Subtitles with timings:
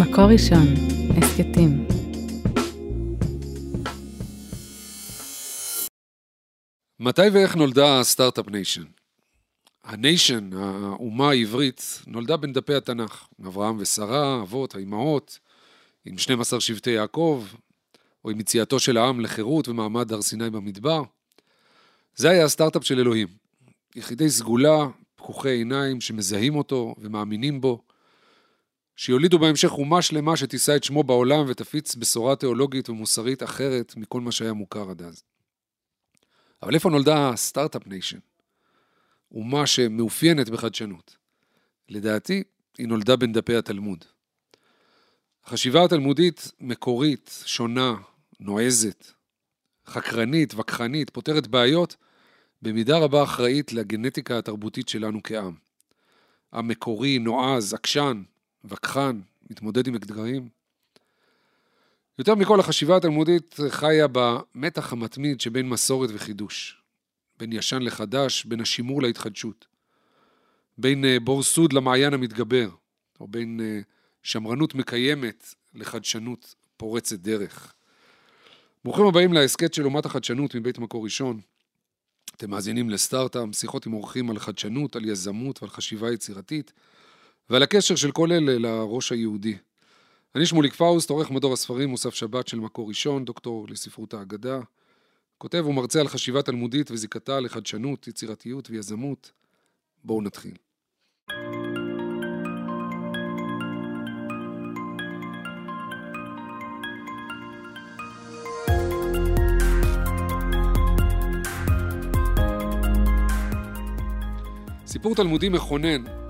[0.00, 0.66] מקור ראשון,
[1.16, 1.86] הסכתים.
[7.00, 8.82] מתי ואיך נולדה ה startup nation?
[9.84, 13.26] ה nation, האומה העברית, נולדה בין דפי התנ"ך.
[13.46, 15.38] אברהם ושרה, אבות, האימהות,
[16.04, 17.44] עם 12 שבטי יעקב,
[18.24, 21.02] או עם יציאתו של העם לחירות ומעמד הר סיני במדבר.
[22.16, 23.28] זה היה הסטארט-אפ של אלוהים.
[23.96, 27.82] יחידי סגולה, פקוחי עיניים, שמזהים אותו ומאמינים בו,
[28.96, 34.32] שיולידו בהמשך אומה שלמה שתישא את שמו בעולם ותפיץ בשורה תיאולוגית ומוסרית אחרת מכל מה
[34.32, 35.22] שהיה מוכר עד אז.
[36.62, 38.18] אבל איפה נולדה ה startup nation?
[39.32, 41.16] אומה שמאופיינת בחדשנות.
[41.88, 42.42] לדעתי,
[42.78, 44.04] היא נולדה בין דפי התלמוד.
[45.44, 47.94] החשיבה התלמודית מקורית, שונה,
[48.40, 49.12] נועזת,
[49.86, 51.96] חקרנית, וכחנית, פותרת בעיות,
[52.62, 55.54] במידה רבה אחראית לגנטיקה התרבותית שלנו כעם.
[56.54, 58.22] עם מקורי, נועז, עקשן,
[58.64, 60.48] וכחן, מתמודד עם אתגרים.
[62.18, 66.82] יותר מכל, החשיבה התלמודית חיה במתח המתמיד שבין מסורת וחידוש.
[67.38, 69.66] בין ישן לחדש, בין השימור להתחדשות.
[70.78, 72.68] בין אה, בור סוד למעיין המתגבר,
[73.20, 73.80] או בין אה,
[74.22, 77.74] שמרנות מקיימת לחדשנות פורצת דרך.
[78.84, 81.40] ברוכים הבאים להסכת של אומת החדשנות מבית מקור ראשון.
[82.36, 86.72] אתם מאזינים לסטארט-עם, שיחות עם אורחים על חדשנות, על יזמות ועל חשיבה יצירתית,
[87.50, 89.56] ועל הקשר של כל אלה לראש היהודי.
[90.34, 94.60] אני שמוליק פאוסט, עורך מדור הספרים מוסף שבת של מקור ראשון, דוקטור לספרות האגדה.
[95.38, 99.30] כותב ומרצה על חשיבה תלמודית וזיקתה לחדשנות, יצירתיות ויזמות.
[100.04, 100.54] בואו נתחיל.
[114.86, 116.21] סיפור תלמודי מכונן,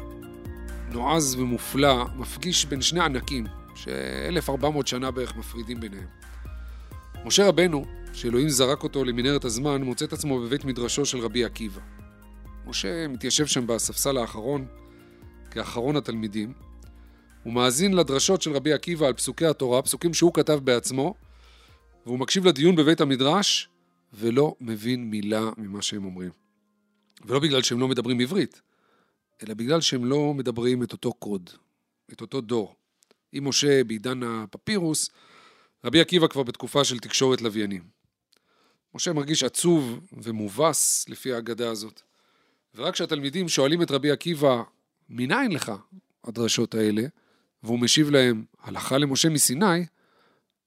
[0.92, 6.06] נועז ומופלא, מפגיש בין שני ענקים, ש-1400 שנה בערך מפרידים ביניהם.
[7.24, 11.80] משה רבנו, שאלוהים זרק אותו למנהרת הזמן, מוצא את עצמו בבית מדרשו של רבי עקיבא.
[12.66, 14.66] משה מתיישב שם בספסל האחרון,
[15.50, 16.52] כאחרון התלמידים,
[17.42, 21.14] הוא מאזין לדרשות של רבי עקיבא על פסוקי התורה, פסוקים שהוא כתב בעצמו,
[22.06, 23.68] והוא מקשיב לדיון בבית המדרש,
[24.14, 26.30] ולא מבין מילה ממה שהם אומרים.
[27.24, 28.62] ולא בגלל שהם לא מדברים עברית,
[29.42, 31.50] אלא בגלל שהם לא מדברים את אותו קוד,
[32.12, 32.74] את אותו דור.
[33.32, 35.10] עם משה בעידן הפפירוס,
[35.84, 37.82] רבי עקיבא כבר בתקופה של תקשורת לוויינים.
[38.94, 42.02] משה מרגיש עצוב ומובס לפי ההגדה הזאת.
[42.74, 44.62] ורק כשהתלמידים שואלים את רבי עקיבא,
[45.08, 45.72] מניין לך
[46.24, 47.02] הדרשות האלה?
[47.62, 49.86] והוא משיב להם, הלכה למשה מסיני,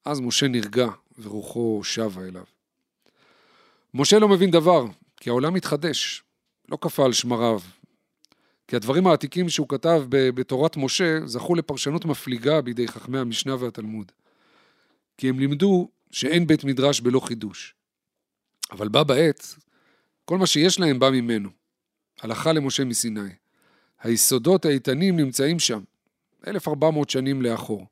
[0.05, 0.87] אז משה נרגע
[1.19, 2.43] ורוחו שבה אליו.
[3.93, 4.85] משה לא מבין דבר,
[5.17, 6.23] כי העולם מתחדש,
[6.69, 7.59] לא קפא על שמריו.
[8.67, 14.11] כי הדברים העתיקים שהוא כתב בתורת משה זכו לפרשנות מפליגה בידי חכמי המשנה והתלמוד.
[15.17, 17.75] כי הם לימדו שאין בית מדרש בלא חידוש.
[18.71, 19.55] אבל בה בעת,
[20.25, 21.49] כל מה שיש להם בא ממנו.
[22.21, 23.29] הלכה למשה מסיני.
[24.01, 25.83] היסודות האיתנים נמצאים שם,
[26.47, 27.85] 1400 שנים לאחור.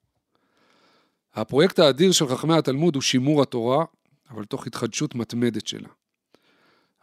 [1.34, 3.86] הפרויקט האדיר של חכמי התלמוד הוא שימור התורה,
[4.30, 5.90] אבל תוך התחדשות מתמדת שלה.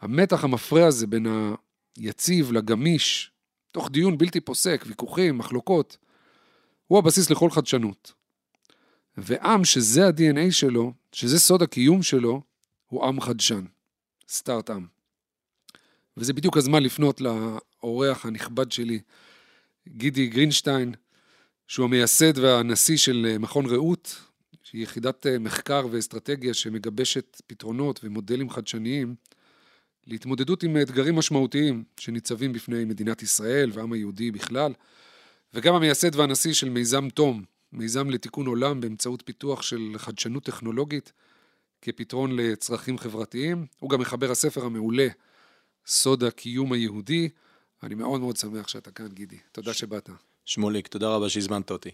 [0.01, 1.25] המתח המפרה הזה בין
[1.97, 3.31] היציב לגמיש,
[3.71, 5.97] תוך דיון בלתי פוסק, ויכוחים, מחלוקות,
[6.87, 8.13] הוא הבסיס לכל חדשנות.
[9.17, 12.41] ועם שזה ה-DNA שלו, שזה סוד הקיום שלו,
[12.87, 13.65] הוא עם חדשן,
[14.29, 14.87] סטארט עם.
[16.17, 18.99] וזה בדיוק הזמן לפנות לאורח הנכבד שלי,
[19.87, 20.93] גידי גרינשטיין,
[21.67, 24.21] שהוא המייסד והנשיא של מכון רעות,
[24.63, 29.15] שהיא יחידת מחקר ואסטרטגיה שמגבשת פתרונות ומודלים חדשניים
[30.07, 34.73] להתמודדות עם אתגרים משמעותיים שניצבים בפני מדינת ישראל והעם היהודי בכלל,
[35.53, 41.11] וגם המייסד והנשיא של מיזם תום, מיזם לתיקון עולם באמצעות פיתוח של חדשנות טכנולוגית
[41.81, 43.65] כפתרון לצרכים חברתיים.
[43.79, 45.07] הוא גם מחבר הספר המעולה,
[45.85, 47.29] סוד הקיום היהודי.
[47.83, 49.37] אני מאוד מאוד שמח שאתה כאן, גידי.
[49.51, 50.09] תודה שבאת.
[50.45, 51.89] שמוליק, תודה רבה שהזמנת אותי.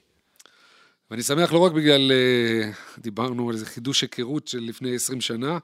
[1.11, 5.57] ואני שמח לא רק בגלל, אה, דיברנו על איזה חידוש היכרות של לפני 20 שנה,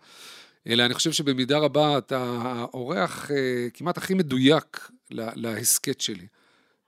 [0.68, 6.28] אלא אני חושב שבמידה רבה אתה האורח אה, כמעט הכי מדויק להסכת שלי.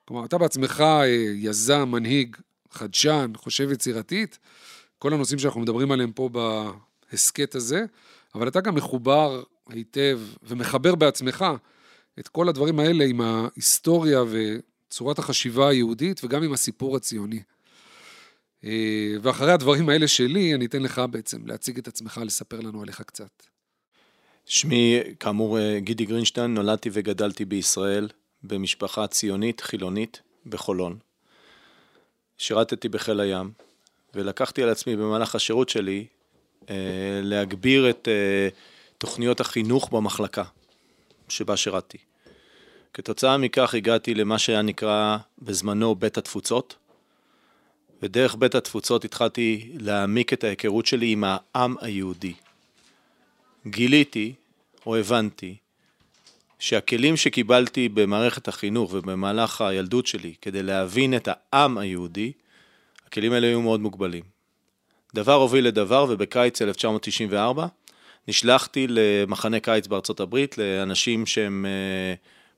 [0.06, 1.06] כלומר, אתה בעצמך אה,
[1.36, 2.38] יזם, מנהיג,
[2.72, 4.40] חדשן, חושב יצירתית,
[5.00, 6.30] כל הנושאים שאנחנו מדברים עליהם פה
[7.12, 7.86] בהסכת הזה,
[8.36, 11.46] אבל אתה גם מחובר היטב ומחבר בעצמך
[12.20, 17.42] את כל הדברים האלה עם ההיסטוריה וצורת החשיבה היהודית וגם עם הסיפור הציוני.
[18.64, 23.02] אה, ואחרי הדברים האלה שלי, אני אתן לך בעצם להציג את עצמך, לספר לנו עליך
[23.02, 23.55] קצת.
[24.46, 28.08] שמי, כאמור, אה, גידי גרינשטיין, נולדתי וגדלתי בישראל,
[28.44, 30.98] במשפחה ציונית, חילונית, בחולון.
[32.38, 33.52] שירתתי בחיל הים,
[34.14, 36.06] ולקחתי על עצמי במהלך השירות שלי
[36.70, 36.76] אה,
[37.24, 38.50] להגביר את אה,
[38.98, 40.44] תוכניות החינוך במחלקה
[41.30, 41.98] שבה שירתתי.
[42.94, 46.76] כתוצאה מכך הגעתי למה שהיה נקרא בזמנו בית התפוצות,
[48.02, 52.34] ודרך בית התפוצות התחלתי להעמיק את ההיכרות שלי עם העם היהודי.
[53.68, 54.34] גיליתי,
[54.86, 55.56] או הבנתי,
[56.60, 62.32] שהכלים שקיבלתי במערכת החינוך ובמהלך הילדות שלי כדי להבין את העם היהודי,
[63.08, 64.24] הכלים האלה היו מאוד מוגבלים.
[65.16, 67.68] דבר הוביל לדבר, ובקיץ 1994
[68.28, 72.14] נשלחתי למחנה קיץ בארצות הברית, לאנשים שהם אה,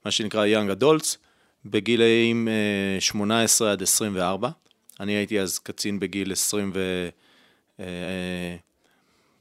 [0.05, 1.17] מה שנקרא young adults,
[1.65, 2.47] בגילאים
[2.99, 4.49] 18 אה, עד 24.
[4.99, 7.09] אני הייתי אז קצין בגיל 20 ו...
[7.79, 8.55] אה,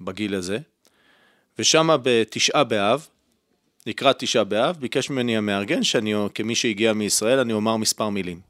[0.01, 0.59] בגיל הזה.
[1.59, 3.07] ושם בתשעה באב,
[3.87, 8.41] לקראת תשעה באב, ביקש ממני המארגן שאני, כמי שהגיע מישראל, אני אומר מספר מילים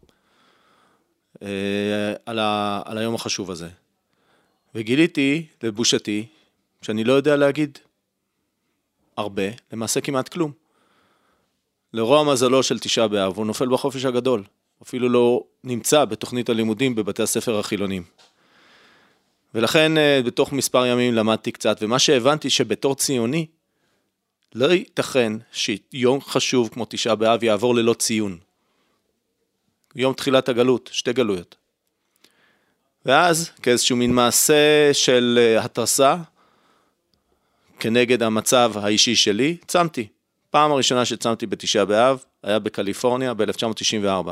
[2.26, 3.68] על, ה, על היום החשוב הזה.
[4.74, 6.26] וגיליתי, לבושתי,
[6.82, 7.78] שאני לא יודע להגיד
[9.16, 9.42] הרבה,
[9.72, 10.52] למעשה כמעט כלום.
[11.92, 14.42] לרוע מזלו של תשעה באב, הוא נופל בחופש הגדול.
[14.82, 18.02] אפילו לא נמצא בתוכנית הלימודים בבתי הספר החילונים.
[19.56, 23.46] ולכן אה, בתוך מספר ימים למדתי קצת, ומה שהבנתי שבתור ציוני,
[24.54, 28.38] לא ייתכן שיום חשוב כמו תשעה באב יעבור ללא ציון.
[29.94, 31.56] יום תחילת הגלות, שתי גלויות.
[33.06, 36.16] ואז, כאיזשהו מין מעשה של אה, התרסה,
[37.78, 40.08] כנגד המצב האישי שלי, צמתי.
[40.50, 44.30] פעם הראשונה שצמתי בתשעה באב, היה בקליפורניה ב-1994.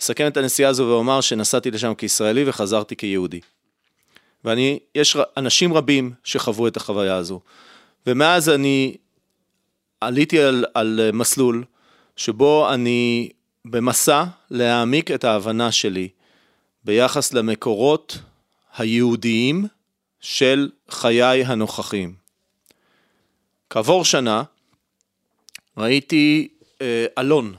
[0.00, 3.40] אסכם את הנסיעה הזו ואומר שנסעתי לשם כישראלי וחזרתי כיהודי.
[4.46, 7.40] ואני, יש אנשים רבים שחוו את החוויה הזו.
[8.06, 8.96] ומאז אני
[10.00, 11.64] עליתי על, על מסלול
[12.16, 13.28] שבו אני
[13.64, 16.08] במסע להעמיק את ההבנה שלי
[16.84, 18.18] ביחס למקורות
[18.76, 19.66] היהודיים
[20.20, 22.14] של חיי הנוכחים.
[23.70, 24.42] כעבור שנה
[25.76, 26.48] ראיתי
[26.82, 27.54] אה, אלון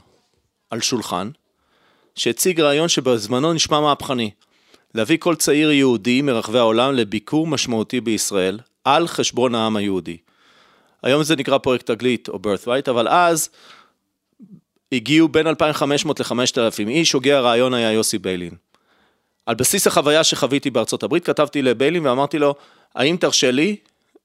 [0.70, 1.30] על שולחן
[2.14, 4.30] שהציג רעיון שבזמנו נשמע מהפכני,
[4.94, 10.16] להביא כל צעיר יהודי מרחבי העולם לביקור משמעותי בישראל על חשבון העם היהודי.
[11.02, 13.50] היום זה נקרא פרויקט תגלית או birthright, אבל אז
[14.92, 18.54] הגיעו בין 2,500 ל-5,000 איש, הוגה הרעיון היה יוסי ביילין.
[19.46, 22.54] על בסיס החוויה שחוויתי בארצות הברית, כתבתי לביילין ואמרתי לו,
[22.94, 23.76] האם תרשה לי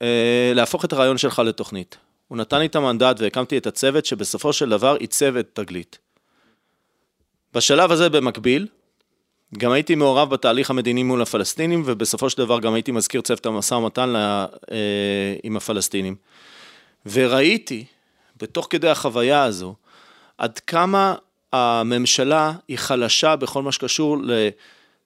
[0.01, 1.97] אה, להפוך את הרעיון שלך לתוכנית?
[2.27, 5.97] הוא נתן לי את המנדט והקמתי את הצוות שבסופו של דבר עיצב את תגלית.
[7.53, 8.67] בשלב הזה במקביל,
[9.57, 13.73] גם הייתי מעורב בתהליך המדיני מול הפלסטינים, ובסופו של דבר גם הייתי מזכיר צוות המשא
[13.73, 14.77] ומתן לה, אה,
[15.43, 16.15] עם הפלסטינים.
[17.05, 17.85] וראיתי,
[18.41, 19.75] בתוך כדי החוויה הזו,
[20.37, 21.15] עד כמה
[21.53, 24.17] הממשלה היא חלשה בכל מה שקשור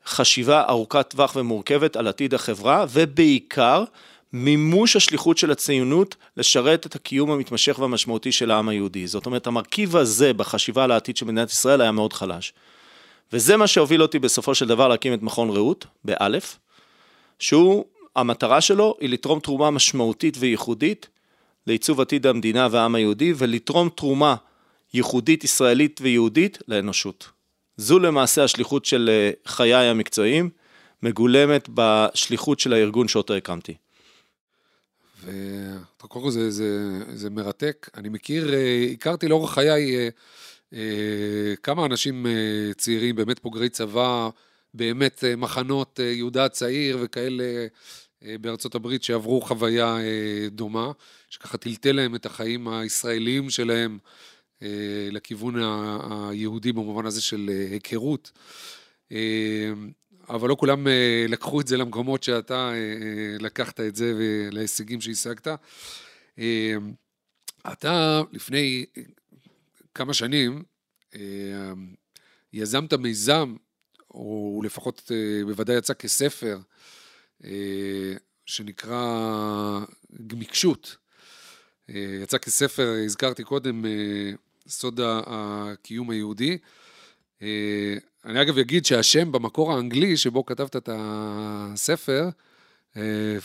[0.06, 3.84] לחשיבה ארוכת טווח ומורכבת על עתיד החברה, ובעיקר
[4.34, 9.08] מימוש השליחות של הציונות לשרת את הקיום המתמשך והמשמעותי של העם היהודי.
[9.08, 12.54] זאת אומרת, המרכיב הזה בחשיבה על העתיד של מדינת ישראל היה מאוד חלש.
[13.34, 16.60] וזה מה שהוביל אותי בסופו של דבר להקים את מכון רעות, באלף,
[17.40, 17.86] שהוא,
[18.16, 21.08] המטרה שלו היא לתרום תרומה משמעותית וייחודית
[21.68, 24.36] לעיצוב עתיד המדינה והעם היהודי, ולתרום תרומה
[24.94, 27.30] ייחודית ישראלית ויהודית לאנושות.
[27.78, 30.50] זו למעשה השליחות של אה, חיי המקצועיים,
[31.04, 33.74] מגולמת בשליחות של הארגון שאותו הקמתי.
[35.24, 37.90] וקודם כל זה, זה, זה מרתק.
[37.98, 40.10] אני מכיר, אה, הכרתי לאורך חיי אה,
[41.64, 42.26] כמה אנשים
[42.78, 44.30] צעירים, באמת בוגרי צבא,
[44.74, 47.68] באמת מחנות יהודה הצעיר וכאלה
[48.22, 49.98] בארצות הברית שעברו חוויה
[50.52, 50.92] דומה,
[51.30, 53.98] שככה טלטל להם את החיים הישראליים שלהם
[55.12, 55.56] לכיוון
[56.30, 58.32] היהודי במובן הזה של היכרות.
[60.30, 65.02] אבל לא כולם אה, לקחו את זה למקומות שאתה אה, אה, לקחת את זה ולהישגים
[65.02, 65.48] שהשגת.
[67.72, 68.86] אתה לפני
[69.98, 70.64] כמה שנים
[72.54, 73.56] יזמת מיזם,
[74.12, 75.12] או לפחות
[75.46, 76.60] בוודאי יצא כספר,
[78.46, 79.80] שנקרא
[80.28, 80.96] גמיקשות.
[82.24, 83.86] יצא כספר, הזכרתי קודם,
[84.68, 86.58] סוד הקיום היהודי.
[88.26, 92.30] אני אגב אגיד שהשם במקור האנגלי שבו כתבת את הספר,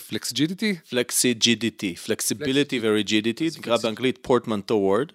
[0.09, 0.75] flexigidity?
[0.91, 5.13] flexigidity, flexibility ו rigidity, נקרא באנגלית portmanteau word,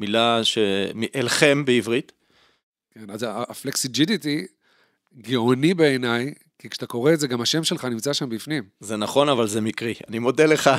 [0.00, 2.12] מילה שאלחם בעברית.
[2.94, 4.46] כן, אז הפלקסיג'ידיטי
[5.20, 8.64] גאוני בעיניי, כי כשאתה קורא את זה, גם השם שלך נמצא שם בפנים.
[8.80, 9.94] זה נכון, אבל זה מקרי.
[10.08, 10.70] אני מודה לך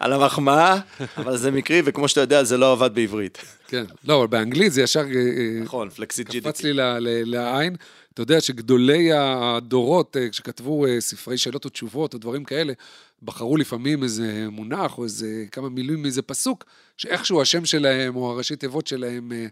[0.00, 0.78] על המחמאה,
[1.16, 3.38] אבל זה מקרי, וכמו שאתה יודע, זה לא עבד בעברית.
[3.68, 3.84] כן.
[4.04, 5.00] לא, אבל באנגלית זה ישר...
[5.00, 6.62] אה, נכון, פלקסיט קפץ.
[6.62, 7.76] לי ל- ל- לעין.
[8.22, 12.72] אתה יודע שגדולי הדורות, אה, כשכתבו אה, ספרי שאלות או תשובות או דברים כאלה,
[13.22, 16.64] בחרו לפעמים איזה מונח או איזה כמה מילים מאיזה פסוק,
[16.96, 19.46] שאיכשהו השם שלהם או הראשי תיבות שלהם אה,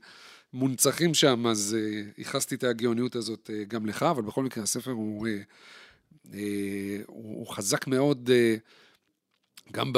[0.52, 1.76] מונצחים שם, אז
[2.18, 5.28] ייחסתי את הגאוניות הזאת גם לך, אבל בכל מקרה הספר הוא,
[7.06, 8.30] הוא, חזק מאוד
[9.72, 9.92] גם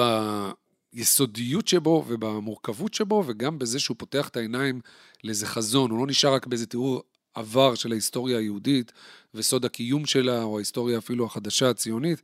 [0.93, 4.81] ביסודיות שבו ובמורכבות שבו, וגם בזה שהוא פותח את העיניים
[5.25, 7.03] לאיזה חזון, הוא לא נשאר רק באיזה תיאור
[7.35, 8.93] עבר של ההיסטוריה היהודית
[9.35, 12.23] וסוד הקיום שלה, או ההיסטוריה אפילו החדשה הציונית,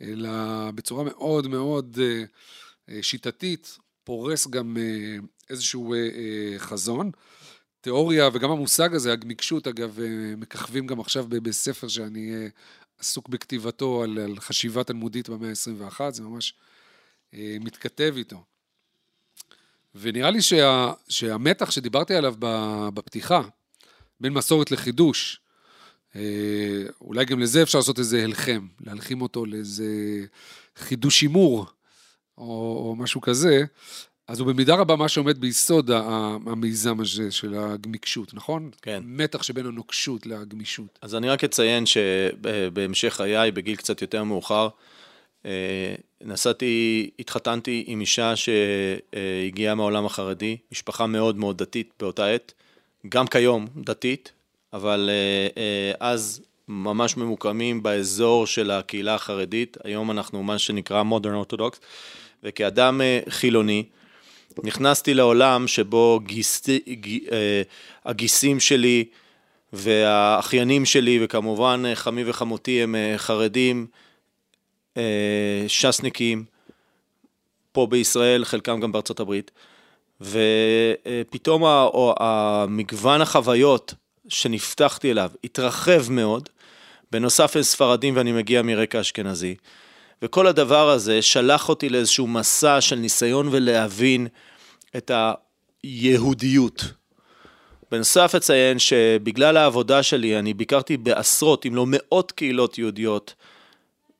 [0.00, 0.30] אלא
[0.74, 2.24] בצורה מאוד מאוד אה,
[2.88, 5.16] אה, שיטתית, פורס גם אה,
[5.50, 5.94] איזשהו
[6.58, 7.10] חזון.
[7.80, 9.98] תיאוריה וגם המושג הזה, הגמיקשות, אגב,
[10.36, 12.32] מככבים גם עכשיו בספר שאני
[12.98, 16.54] עסוק בכתיבתו על, על חשיבה תלמודית במאה ה-21, זה ממש
[17.32, 18.44] מתכתב איתו.
[19.94, 22.34] ונראה לי שה, שהמתח שדיברתי עליו
[22.94, 23.42] בפתיחה,
[24.24, 25.40] בין מסורת לחידוש,
[26.16, 26.20] אה,
[27.00, 29.84] אולי גם לזה אפשר לעשות איזה הלחם, להלחים אותו לאיזה
[30.76, 31.66] חידוש הימור,
[32.38, 32.44] או,
[32.88, 33.64] או משהו כזה,
[34.28, 35.90] אז הוא במידה רבה מה שעומד ביסוד
[36.46, 38.70] המיזם הזה של הגמיקשות, נכון?
[38.82, 39.02] כן.
[39.06, 40.98] מתח שבין הנוקשות לגמישות.
[41.02, 44.68] אז אני רק אציין שבהמשך חיי, בגיל קצת יותר מאוחר,
[45.46, 52.54] אה, נסעתי, התחתנתי עם אישה שהגיעה מהעולם החרדי, משפחה מאוד מאוד דתית באותה עת,
[53.08, 54.32] גם כיום דתית,
[54.72, 61.52] אבל אה, אה, אז ממש ממוקמים באזור של הקהילה החרדית, היום אנחנו מה שנקרא modern
[61.52, 61.78] orthodox,
[62.42, 63.84] וכאדם אה, חילוני,
[64.64, 67.18] נכנסתי לעולם שבו גיסתי, ג,
[68.04, 69.04] הגיסים שלי
[69.72, 73.86] והאחיינים שלי, וכמובן חמי וחמותי הם חרדים,
[75.68, 76.44] ש"סניקים,
[77.72, 79.50] פה בישראל, חלקם גם בארצות הברית,
[80.24, 81.62] ופתאום
[82.20, 83.94] המגוון החוויות
[84.28, 86.48] שנפתחתי אליו התרחב מאוד,
[87.10, 89.54] בנוסף הם ספרדים ואני מגיע מרקע אשכנזי.
[90.22, 94.26] וכל הדבר הזה שלח אותי לאיזשהו מסע של ניסיון ולהבין
[94.96, 95.10] את
[95.82, 96.84] היהודיות.
[97.90, 103.34] בנוסף אציין שבגלל העבודה שלי אני ביקרתי בעשרות אם לא מאות קהילות יהודיות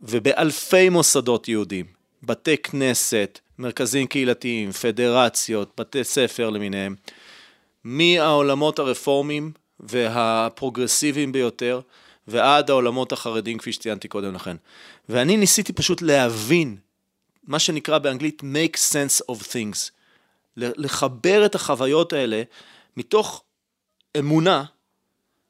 [0.01, 1.87] ובאלפי מוסדות יהודים,
[2.23, 6.95] בתי כנסת, מרכזים קהילתיים, פדרציות, בתי ספר למיניהם,
[7.85, 11.81] מהעולמות הרפורמיים והפרוגרסיביים ביותר
[12.29, 14.57] ועד העולמות החרדים כפי שציינתי קודם לכן.
[15.09, 16.77] ואני ניסיתי פשוט להבין,
[17.45, 19.91] מה שנקרא באנגלית make sense of things,
[20.57, 22.43] לחבר את החוויות האלה
[22.97, 23.43] מתוך
[24.19, 24.65] אמונה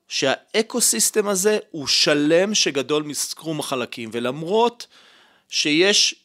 [0.09, 4.87] שהאקו-סיסטם הזה הוא שלם שגדול מסכרום החלקים, ולמרות
[5.49, 6.24] שיש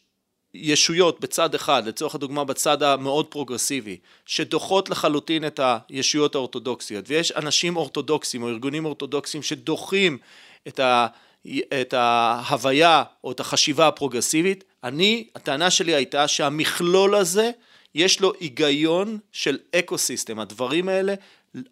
[0.54, 7.76] ישויות בצד אחד, לצורך הדוגמה בצד המאוד פרוגרסיבי, שדוחות לחלוטין את הישויות האורתודוקסיות, ויש אנשים
[7.76, 10.18] אורתודוקסים או ארגונים אורתודוקסים שדוחים
[10.68, 11.06] את, ה,
[11.80, 17.50] את ההוויה או את החשיבה הפרוגרסיבית, אני, הטענה שלי הייתה שהמכלול הזה,
[17.94, 20.38] יש לו היגיון של אקו-סיסטם.
[20.38, 21.14] הדברים האלה,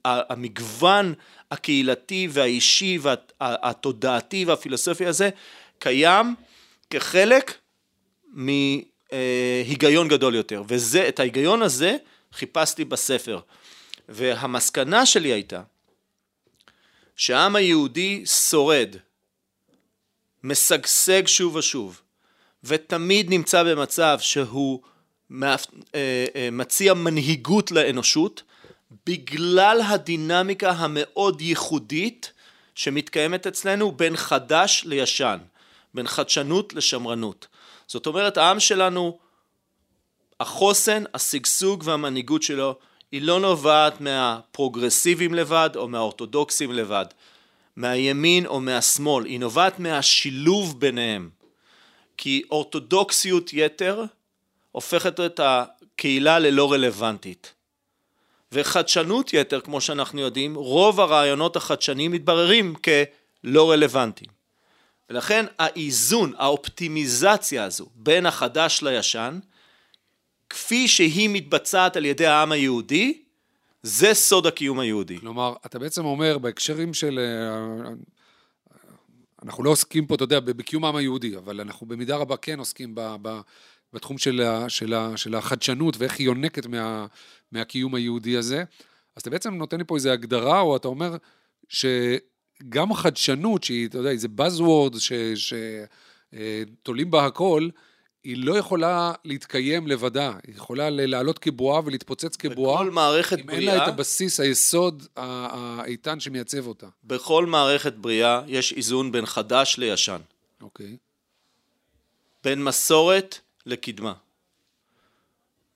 [0.05, 1.15] המגוון
[1.51, 5.31] הקהילתי והאישי והתודעתי והפילוסופי הזה,
[5.79, 6.35] קיים
[6.91, 7.55] כחלק
[8.39, 10.63] מהיגיון גדול יותר.
[10.69, 11.97] וזה, את ההיגיון הזה
[12.33, 13.41] חיפשתי בספר.
[14.09, 15.63] והמסקנה שלי הייתה
[17.17, 18.97] שהעם היהודי שורד,
[20.45, 22.01] משגשג שוב ושוב,
[22.65, 24.83] ותמיד נמצא במצב שהוא
[26.53, 28.43] מציע מנהיגות לאנושות,
[29.07, 32.33] בגלל הדינמיקה המאוד ייחודית
[32.75, 35.39] שמתקיימת אצלנו בין חדש לישן,
[35.95, 37.47] בין חדשנות לשמרנות.
[37.89, 39.19] זאת אומרת, העם שלנו,
[40.41, 42.79] החוסן, השגשוג והמנהיגות שלו,
[43.13, 47.07] היא לא נובעת מהפרוגרסיבים לבד או מהאורתודוקסים לבד,
[47.77, 51.31] מהימין או מהשמאל, היא נובעת מהשילוב ביניהם.
[52.17, 54.05] כי אורתודוקסיות יתר
[54.73, 57.55] הופכת את הקהילה ללא רלוונטית.
[58.53, 64.38] וחדשנות יתר, כמו שאנחנו יודעים, רוב הרעיונות החדשניים מתבררים כלא רלוונטיים.
[65.11, 69.39] ולכן האיזון, האופטימיזציה הזו בין החדש לישן,
[70.51, 73.23] כפי שהיא מתבצעת על ידי העם היהודי,
[73.83, 75.21] זה סוד הקיום היהודי.
[75.21, 77.19] כלומר, אתה בעצם אומר, בהקשרים של...
[79.43, 82.95] אנחנו לא עוסקים פה, אתה יודע, בקיום העם היהודי, אבל אנחנו במידה רבה כן עוסקים
[82.95, 83.41] ב, ב,
[83.93, 87.07] בתחום של, של, של החדשנות ואיך היא יונקת מה,
[87.53, 88.65] מהקיום היהודי הזה.
[89.17, 91.17] אז אתה בעצם נותן לי פה איזו הגדרה, או אתה אומר
[92.69, 94.97] גם חדשנות, שהיא, אתה יודע, זה buzzword
[96.35, 97.69] שתולים בה הכל,
[98.25, 102.83] היא לא יכולה להתקיים לבדה, היא יכולה לעלות כבועה ולהתפוצץ כבועה.
[102.83, 103.59] בכל מערכת אם בריאה...
[103.61, 106.87] אין לה את הבסיס, היסוד האיתן שמייצב אותה.
[107.05, 110.21] בכל מערכת בריאה יש איזון בין חדש לישן.
[110.61, 110.97] אוקיי.
[112.45, 114.13] בין מסורת לקדמה.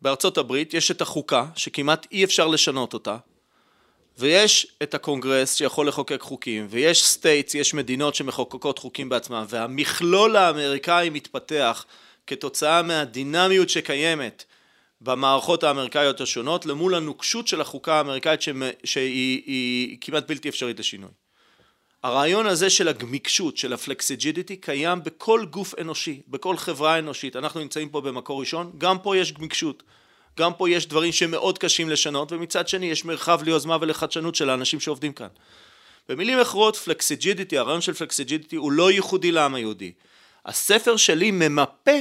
[0.03, 3.17] בארצות הברית יש את החוקה, שכמעט אי אפשר לשנות אותה,
[4.19, 11.11] ויש את הקונגרס שיכול לחוקק חוקים, ויש states, יש מדינות שמחוקקות חוקים בעצמם, והמכלול האמריקאי
[11.11, 11.85] מתפתח
[12.27, 14.45] כתוצאה מהדינמיות שקיימת
[15.01, 18.41] במערכות האמריקאיות השונות למול הנוקשות של החוקה האמריקאית
[18.85, 21.11] שהיא כמעט בלתי אפשרית לשינוי.
[22.03, 27.37] הרעיון הזה של הגמיקשות, של הפלקסיג'ידיטי, קיים בכל גוף אנושי, בכל חברה אנושית.
[27.37, 29.83] אנחנו נמצאים פה במקור ראשון, גם פה יש גמיקשות.
[30.39, 34.81] גם פה יש דברים שמאוד קשים לשנות, ומצד שני יש מרחב ליוזמה ולחדשנות של האנשים
[34.81, 35.29] שעובדים כאן.
[36.09, 39.93] במילים אחרות, פלקסיג'ידיטי, הרעיון של פלקסיג'ידיטי הוא לא ייחודי לעם היהודי.
[40.47, 41.99] הספר שלי ממפה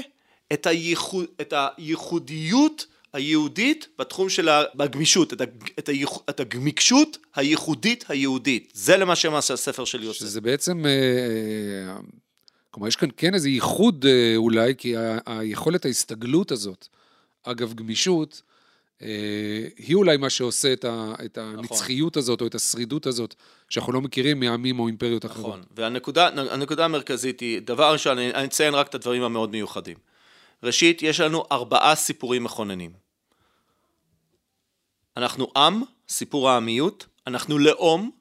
[0.53, 8.05] את, הייחוד, את הייחודיות היהודית בתחום של הגמישות, את, הג, את, הייח, את הגמיקשות הייחודית
[8.07, 8.71] היהודית.
[8.73, 10.19] זה למה שמעשה הספר שלי עושה.
[10.19, 11.97] שזה בעצם, אה, אה,
[12.71, 14.93] כלומר, יש כאן כן איזה ייחוד אה, אולי, כי
[15.25, 16.87] היכולת ההסתגלות הזאת,
[17.43, 18.41] אגב גמישות,
[19.77, 21.59] היא אולי מה שעושה את, ה, את נכון.
[21.59, 22.23] הנצחיות נכון.
[22.23, 23.35] הזאת, או את השרידות הזאת,
[23.69, 25.25] שאנחנו לא מכירים מעמים או אימפריות.
[25.25, 25.45] אחרות.
[25.45, 29.97] נכון, והנקודה המרכזית היא, דבר ראשון, אני, אני אציין רק את הדברים המאוד מיוחדים.
[30.63, 32.91] ראשית, יש לנו ארבעה סיפורים מכוננים.
[35.17, 38.11] אנחנו עם, סיפור העמיות, אנחנו לאום,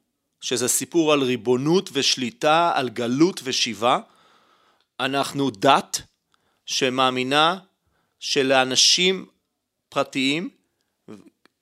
[0.41, 3.99] שזה סיפור על ריבונות ושליטה, על גלות ושיבה,
[5.01, 6.03] אנחנו דת,
[6.67, 7.59] שמאמינה
[8.21, 9.27] שלאנשים
[9.89, 10.51] פרטיים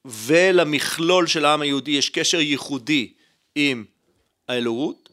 [0.04, 3.12] ולמכלול של העם היהודי יש קשר ייחודי
[3.54, 3.84] עם
[4.48, 5.08] האלוהות,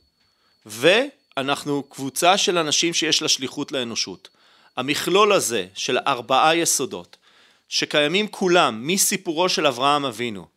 [0.65, 4.29] ואנחנו קבוצה של אנשים שיש לה שליחות לאנושות.
[4.77, 7.17] המכלול הזה של ארבעה יסודות,
[7.69, 10.47] שקיימים כולם מסיפורו של אברהם אבינו,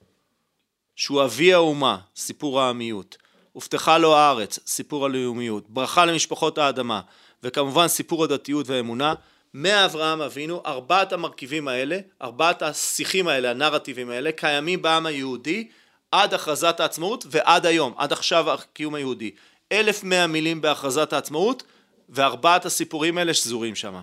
[0.96, 3.16] שהוא אבי האומה, סיפור העמיות,
[3.52, 7.00] הובטחה לו הארץ, סיפור הלאומיות, ברכה למשפחות האדמה,
[7.42, 9.14] וכמובן סיפור הדתיות והאמונה,
[9.54, 15.68] מאברהם אבינו, ארבעת המרכיבים האלה, ארבעת השיחים האלה, הנרטיבים האלה, קיימים בעם היהודי
[16.12, 19.30] עד הכרזת העצמאות ועד היום, עד עכשיו הקיום היהודי.
[19.72, 21.62] אלף מאה מילים בהכרזת העצמאות
[22.08, 24.00] וארבעת הסיפורים האלה שזורים שם.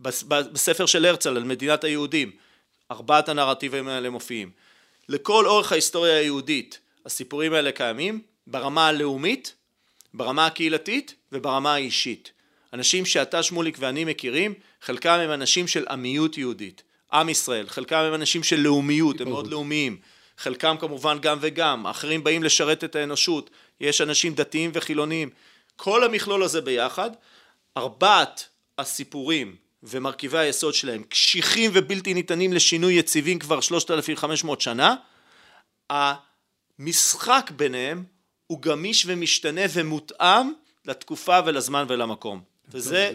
[0.00, 2.30] בספר של הרצל על מדינת היהודים,
[2.90, 4.50] ארבעת הנרטיבים האלה מופיעים.
[5.08, 9.54] לכל אורך ההיסטוריה היהודית הסיפורים האלה קיימים ברמה הלאומית,
[10.14, 12.32] ברמה הקהילתית וברמה האישית.
[12.76, 16.82] אנשים שאתה שמוליק ואני מכירים, חלקם הם אנשים של עמיות יהודית.
[17.12, 19.96] עם ישראל, חלקם הם אנשים של לאומיות, הם מאוד לאומיים.
[20.38, 25.30] חלקם כמובן גם וגם, אחרים באים לשרת את האנושות, יש אנשים דתיים וחילוניים.
[25.76, 27.10] כל המכלול הזה ביחד,
[27.76, 34.94] ארבעת הסיפורים ומרכיבי היסוד שלהם קשיחים ובלתי ניתנים לשינוי יציבים כבר 3,500 שנה,
[35.90, 38.04] המשחק ביניהם
[38.46, 40.52] הוא גמיש ומשתנה ומותאם
[40.84, 42.55] לתקופה ולזמן ולמקום.
[42.70, 43.12] וזה,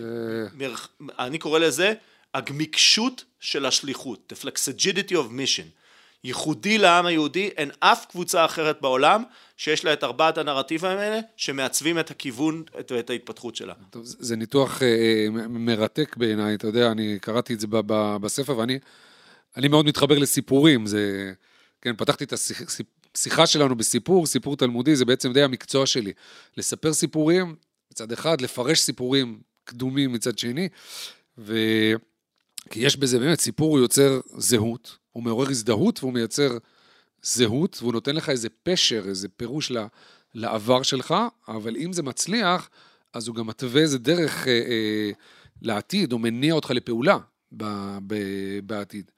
[1.19, 1.93] אני קורא לזה
[2.33, 5.81] הגמיקשות של השליחות, the flexigidity of mission.
[6.23, 9.23] ייחודי לעם היהודי, אין אף קבוצה אחרת בעולם
[9.57, 13.73] שיש לה את ארבעת הנרטיבים האלה שמעצבים את הכיוון ואת ההתפתחות שלה.
[13.89, 18.57] טוב, זה ניתוח אה, מרתק בעיניי, אתה יודע, אני קראתי את זה ב- ב- בספר
[18.57, 18.79] ואני
[19.57, 21.33] אני מאוד מתחבר לסיפורים, זה,
[21.81, 22.33] כן, פתחתי את
[23.13, 26.13] השיחה שלנו בסיפור, סיפור תלמודי, זה בעצם די המקצוע שלי.
[26.57, 27.55] לספר סיפורים
[27.91, 30.69] מצד אחד, לפרש סיפורים קדומים מצד שני,
[31.37, 31.55] ו...
[32.69, 36.57] כי יש בזה באמת, סיפור יוצר זהות, הוא מעורר הזדהות והוא מייצר
[37.21, 39.71] זהות, והוא נותן לך איזה פשר, איזה פירוש
[40.33, 41.15] לעבר שלך,
[41.47, 42.69] אבל אם זה מצליח,
[43.13, 45.11] אז הוא גם מתווה איזה דרך אה, אה,
[45.61, 47.17] לעתיד, או מניע אותך לפעולה
[47.51, 47.63] ב,
[48.07, 48.15] ב,
[48.63, 49.11] בעתיד.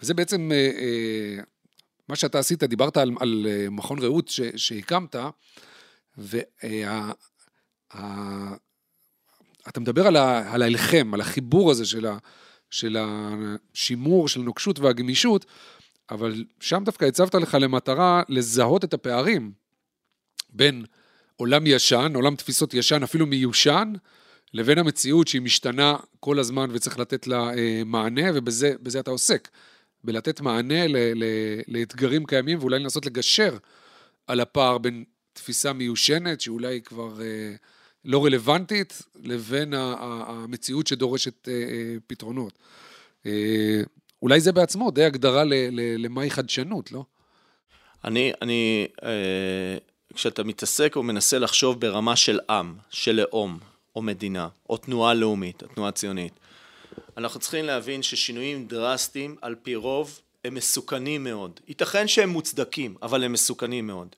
[0.00, 1.42] וזה בעצם אה, אה,
[2.08, 5.16] מה שאתה עשית, דיברת על, על אה, מכון רעות ש, שהקמת,
[6.18, 7.12] וה...
[9.68, 12.18] אתה מדבר על, ה, על ההלחם, על החיבור הזה של, ה,
[12.70, 15.46] של השימור, של הנוקשות והגמישות,
[16.10, 19.52] אבל שם דווקא הצבת לך למטרה לזהות את הפערים
[20.50, 20.84] בין
[21.36, 23.92] עולם ישן, עולם תפיסות ישן, אפילו מיושן,
[24.54, 29.48] לבין המציאות שהיא משתנה כל הזמן וצריך לתת לה אה, מענה, ובזה אתה עוסק.
[30.04, 31.24] בלתת מענה ל, ל,
[31.68, 33.56] לאתגרים קיימים ואולי לנסות לגשר
[34.26, 37.54] על הפער בין תפיסה מיושנת, שאולי כבר אה,
[38.08, 42.52] לא רלוונטית, לבין המציאות שדורשת אה, אה, פתרונות.
[43.26, 43.80] אה,
[44.22, 45.42] אולי זה בעצמו די הגדרה
[45.98, 47.04] למהי חדשנות, לא?
[48.04, 48.86] אני, אני,
[50.14, 53.58] כשאתה מתעסק או מנסה לחשוב ברמה של עם, של לאום,
[53.96, 56.32] או מדינה, או תנועה לאומית, התנועה הציונית,
[57.16, 61.60] אנחנו צריכים להבין ששינויים דרסטיים, על פי רוב, הם מסוכנים מאוד.
[61.68, 64.08] ייתכן שהם מוצדקים, אבל הם מסוכנים מאוד.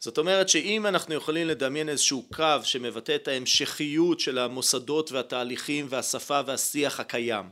[0.00, 6.40] זאת אומרת שאם אנחנו יכולים לדמיין איזשהו קו שמבטא את ההמשכיות של המוסדות והתהליכים והשפה
[6.46, 7.44] והשיח הקיים,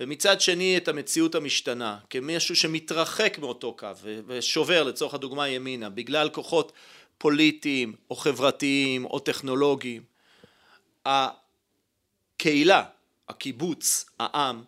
[0.00, 3.88] ומצד שני את המציאות המשתנה, כמשהו שמתרחק מאותו קו
[4.26, 6.72] ושובר לצורך הדוגמה ימינה, בגלל כוחות
[7.18, 10.02] פוליטיים או חברתיים או טכנולוגיים,
[11.06, 12.84] הקהילה,
[13.28, 14.64] הקיבוץ, העם,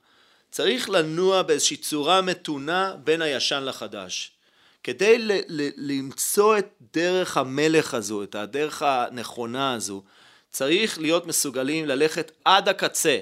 [0.50, 4.37] צריך לנוע באיזושהי צורה מתונה בין הישן לחדש.
[4.82, 10.02] כדי ל- ל- למצוא את דרך המלך הזו, את הדרך הנכונה הזו,
[10.50, 13.18] צריך להיות מסוגלים ללכת עד הקצה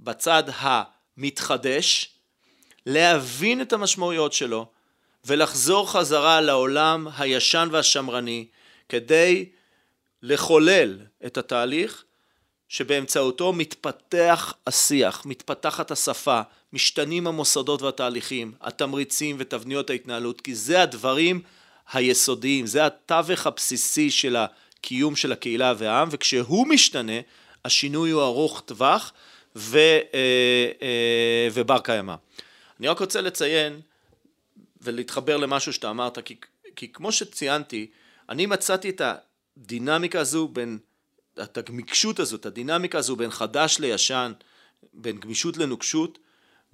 [0.00, 2.10] בצד המתחדש,
[2.86, 4.66] להבין את המשמעויות שלו
[5.24, 8.46] ולחזור חזרה לעולם הישן והשמרני
[8.88, 9.50] כדי
[10.22, 12.04] לחולל את התהליך
[12.68, 16.40] שבאמצעותו מתפתח השיח, מתפתחת השפה,
[16.74, 21.42] משתנים המוסדות והתהליכים, התמריצים ותבניות ההתנהלות, כי זה הדברים
[21.92, 27.20] היסודיים, זה התווך הבסיסי של הקיום של הקהילה והעם, וכשהוא משתנה,
[27.64, 29.12] השינוי הוא ארוך טווח
[29.56, 30.00] ו, אה,
[30.82, 32.14] אה, ובר קיימא.
[32.80, 33.80] אני רק רוצה לציין
[34.80, 36.36] ולהתחבר למשהו שאתה אמרת, כי,
[36.76, 37.86] כי כמו שציינתי,
[38.28, 39.02] אני מצאתי את
[39.56, 40.78] הדינמיקה הזו בין
[41.42, 44.32] את הגמישות הזאת, הדינמיקה הזו בין חדש לישן,
[44.92, 46.18] בין גמישות לנוקשות,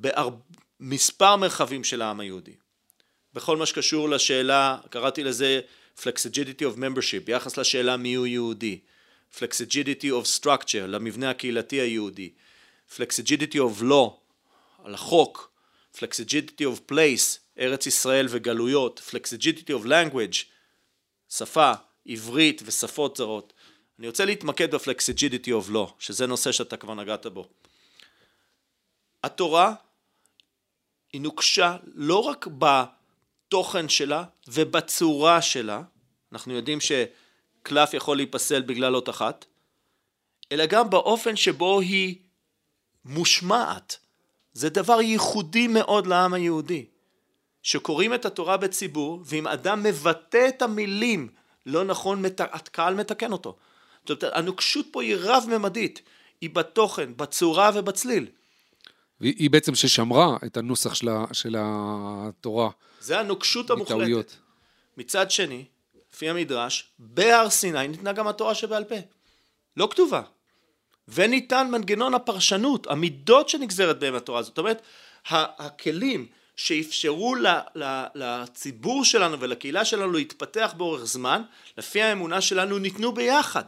[0.01, 2.55] במספר מרחבים של העם היהודי.
[3.35, 5.61] בכל מה שקשור לשאלה, קראתי לזה
[5.99, 8.81] Flexigidity of Membership, ביחס לשאלה מי הוא יהודי,
[9.37, 12.31] Flexigidity of Structure, למבנה הקהילתי היהודי,
[12.97, 14.11] Flexigidity of Law,
[14.85, 15.51] על החוק,
[15.97, 20.45] Flexigidity of Place, ארץ ישראל וגלויות, Flexigidity of Language,
[21.29, 21.73] שפה,
[22.07, 23.53] עברית ושפות זרות.
[23.99, 27.49] אני רוצה להתמקד בפלקסיג'ידיטי אוף לא, שזה נושא שאתה כבר נגעת בו.
[29.25, 29.75] התורה
[31.13, 35.83] היא נוקשה לא רק בתוכן שלה ובצורה שלה,
[36.33, 39.45] אנחנו יודעים שקלף יכול להיפסל בגלל אות אחת,
[40.53, 42.17] אלא גם באופן שבו היא
[43.05, 43.97] מושמעת.
[44.53, 46.87] זה דבר ייחודי מאוד לעם היהודי.
[47.63, 51.29] שקוראים את התורה בציבור, ואם אדם מבטא את המילים
[51.67, 53.57] לא נכון, הקהל מתקן אותו.
[54.07, 56.03] זאת אומרת, הנוקשות פה היא רב-ממדית,
[56.41, 58.27] היא בתוכן, בצורה ובצליל.
[59.21, 62.71] והיא בעצם ששמרה את הנוסח של, ה, של התורה.
[63.01, 64.33] זה הנוקשות המוחלטת.
[64.97, 65.65] מצד שני,
[66.13, 68.95] לפי המדרש, בהר סיני ניתנה גם התורה שבעל פה.
[69.77, 70.23] לא כתובה.
[71.09, 74.43] וניתן מנגנון הפרשנות, המידות שנגזרת בהם התורה.
[74.43, 74.83] זאת אומרת,
[75.31, 77.35] הכלים שאפשרו
[78.15, 81.43] לציבור שלנו ולקהילה שלנו להתפתח באורך זמן,
[81.79, 83.65] לפי האמונה שלנו ניתנו ביחד.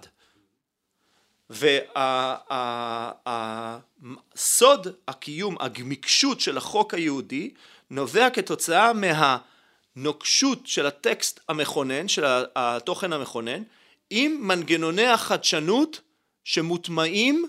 [4.34, 7.50] והסוד הקיום, הגמיקשות של החוק היהודי
[7.90, 12.24] נובע כתוצאה מהנוקשות של הטקסט המכונן, של
[12.56, 13.62] התוכן המכונן,
[14.10, 16.00] עם מנגנוני החדשנות
[16.44, 17.46] שמוטמעים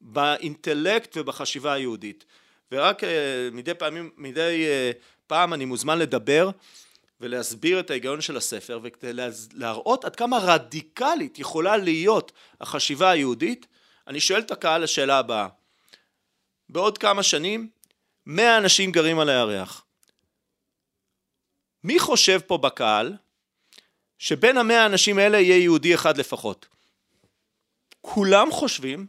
[0.00, 2.24] באינטלקט ובחשיבה היהודית.
[2.72, 4.90] ורק אה, מדי, פעמים, מדי אה,
[5.26, 6.50] פעם אני מוזמן לדבר
[7.22, 9.12] ולהסביר את ההיגיון של הספר וכדי
[9.52, 13.66] להראות עד כמה רדיקלית יכולה להיות החשיבה היהודית,
[14.06, 15.48] אני שואל את הקהל השאלה הבאה.
[16.68, 17.70] בעוד כמה שנים,
[18.26, 19.84] מאה אנשים גרים על הירח.
[21.84, 23.16] מי חושב פה בקהל
[24.18, 26.66] שבין המאה האנשים האלה יהיה יהודי אחד לפחות?
[28.00, 29.06] כולם חושבים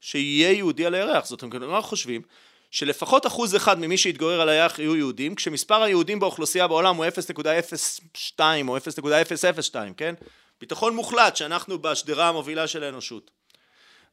[0.00, 2.22] שיהיה יהודי על הירח, זאת אומרת, כולם חושבים
[2.70, 8.40] שלפחות אחוז אחד ממי שיתגורר על הירח יהיו יהודים, כשמספר היהודים באוכלוסייה בעולם הוא 0.02
[8.68, 10.14] או 0.002, כן?
[10.60, 13.30] ביטחון מוחלט שאנחנו בשדרה המובילה של האנושות.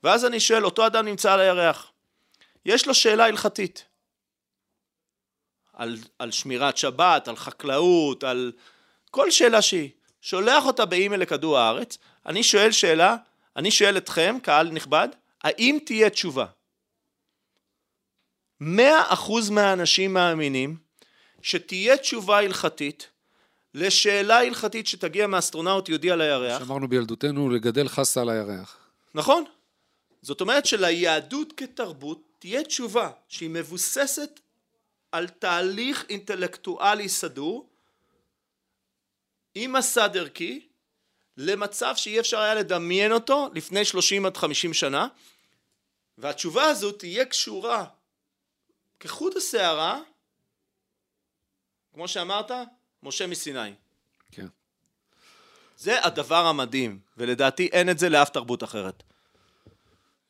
[0.03, 1.91] ואז אני שואל, אותו אדם נמצא על הירח,
[2.65, 3.85] יש לו שאלה הלכתית.
[5.73, 8.51] על, על שמירת שבת, על חקלאות, על
[9.11, 9.89] כל שאלה שהיא.
[10.21, 13.15] שולח אותה באימייל לכדור הארץ, אני שואל שאלה,
[13.55, 15.07] אני שואל אתכם, קהל נכבד,
[15.43, 16.45] האם תהיה תשובה?
[18.59, 20.77] מאה אחוז מהאנשים מאמינים
[21.41, 23.09] שתהיה תשובה הלכתית
[23.73, 26.59] לשאלה הלכתית שתגיע מאסטרונאוט יהודי על הירח.
[26.59, 28.77] שאמרנו בילדותנו לגדל חסה על הירח.
[29.13, 29.43] נכון.
[30.21, 34.39] זאת אומרת שליהדות כתרבות תהיה תשובה שהיא מבוססת
[35.11, 37.69] על תהליך אינטלקטואלי סדור
[39.55, 40.67] עם מסד ערכי
[41.37, 45.07] למצב שאי אפשר היה לדמיין אותו לפני 30 עד 50 שנה
[46.17, 47.85] והתשובה הזו תהיה קשורה
[49.05, 50.01] כחוט השערה,
[51.93, 52.51] כמו שאמרת,
[53.03, 53.73] משה מסיני.
[54.31, 54.47] כן.
[55.77, 59.03] זה הדבר המדהים, ולדעתי אין את זה לאף תרבות אחרת.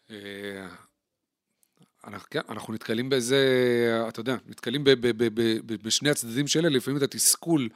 [0.09, 0.15] אה,
[2.03, 3.39] אנחנו, כן, אנחנו נתקלים בזה,
[4.07, 7.69] אתה יודע, נתקלים ב, ב, ב, ב, ב, בשני הצדדים שלה, לפעמים את התסכול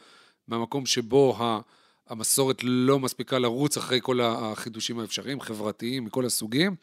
[0.48, 1.60] מהמקום שבו ה,
[2.08, 6.76] המסורת לא מספיקה לרוץ אחרי כל החידושים האפשריים, חברתיים, מכל הסוגים,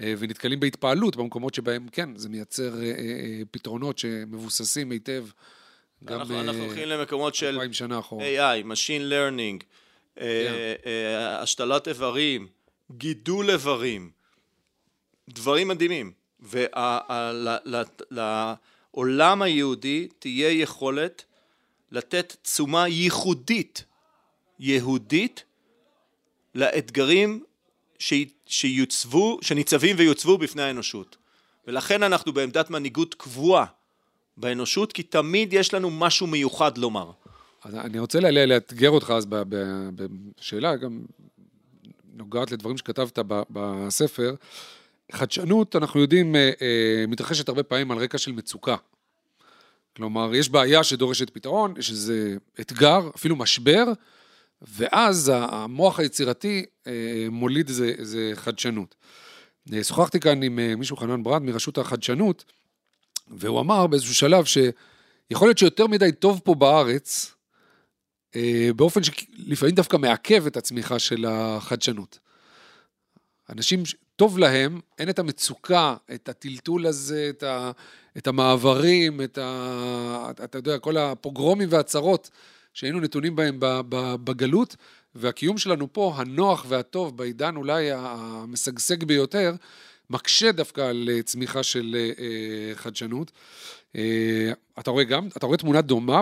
[0.00, 5.26] ונתקלים בהתפעלות במקומות שבהם, כן, זה מייצר אה, אה, פתרונות שמבוססים היטב.
[6.04, 7.58] גם אנחנו, אנחנו הולכים למקומות של.
[8.20, 10.18] AI, Machine Learning, yeah.
[10.18, 10.22] כן.
[11.40, 12.48] השתלת איברים,
[12.90, 14.10] גידול איברים,
[15.28, 16.12] דברים מדהימים.
[18.10, 21.24] ולעולם היהודי תהיה יכולת
[21.90, 23.84] לתת תשומה ייחודית,
[24.58, 25.44] יהודית,
[26.54, 27.44] לאתגרים
[28.46, 31.16] שיוצבו, שניצבים ויוצבו בפני האנושות.
[31.66, 33.64] ולכן אנחנו בעמדת מנהיגות קבועה
[34.36, 37.10] באנושות, כי תמיד יש לנו משהו מיוחד לומר.
[37.64, 41.00] אז אני רוצה לאתגר אותך אז בשאלה, גם
[42.14, 43.18] נוגעת לדברים שכתבת
[43.50, 44.34] בספר.
[45.12, 48.76] חדשנות, אנחנו יודעים, אה, אה, מתרחשת הרבה פעמים על רקע של מצוקה.
[49.96, 53.84] כלומר, יש בעיה שדורשת פתרון, יש איזה אתגר, אפילו משבר,
[54.62, 58.94] ואז המוח היצירתי אה, מוליד איזה, איזה חדשנות.
[59.82, 62.44] שוחחתי כאן עם מישהו, חנן ברד, מרשות החדשנות,
[63.28, 67.34] והוא אמר באיזשהו שלב שיכול להיות שיותר מדי טוב פה בארץ,
[68.76, 72.18] באופן שלפעמים דווקא מעכב את הצמיחה של החדשנות.
[73.50, 73.82] אנשים,
[74.16, 77.70] טוב להם, אין את המצוקה, את הטלטול הזה, את, ה,
[78.18, 80.30] את המעברים, את ה...
[80.44, 82.30] אתה יודע, כל הפוגרומים והצרות
[82.78, 83.56] שהיינו נתונים בהם
[84.24, 84.76] בגלות,
[85.14, 89.54] והקיום שלנו פה, הנוח והטוב, בעידן אולי המשגשג ביותר,
[90.10, 93.32] מקשה דווקא על צמיחה של אה, חדשנות.
[93.96, 96.20] אה, אתה רואה גם, אתה רואה תמונה דומה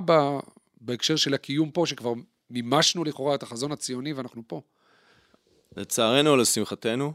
[0.80, 2.12] בהקשר של הקיום פה, שכבר
[2.50, 4.60] מימשנו לכאורה את החזון הציוני ואנחנו פה.
[5.76, 7.12] לצערנו או לשמחתנו,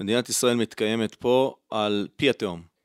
[0.00, 2.77] מדינת ישראל מתקיימת פה על פי התהום.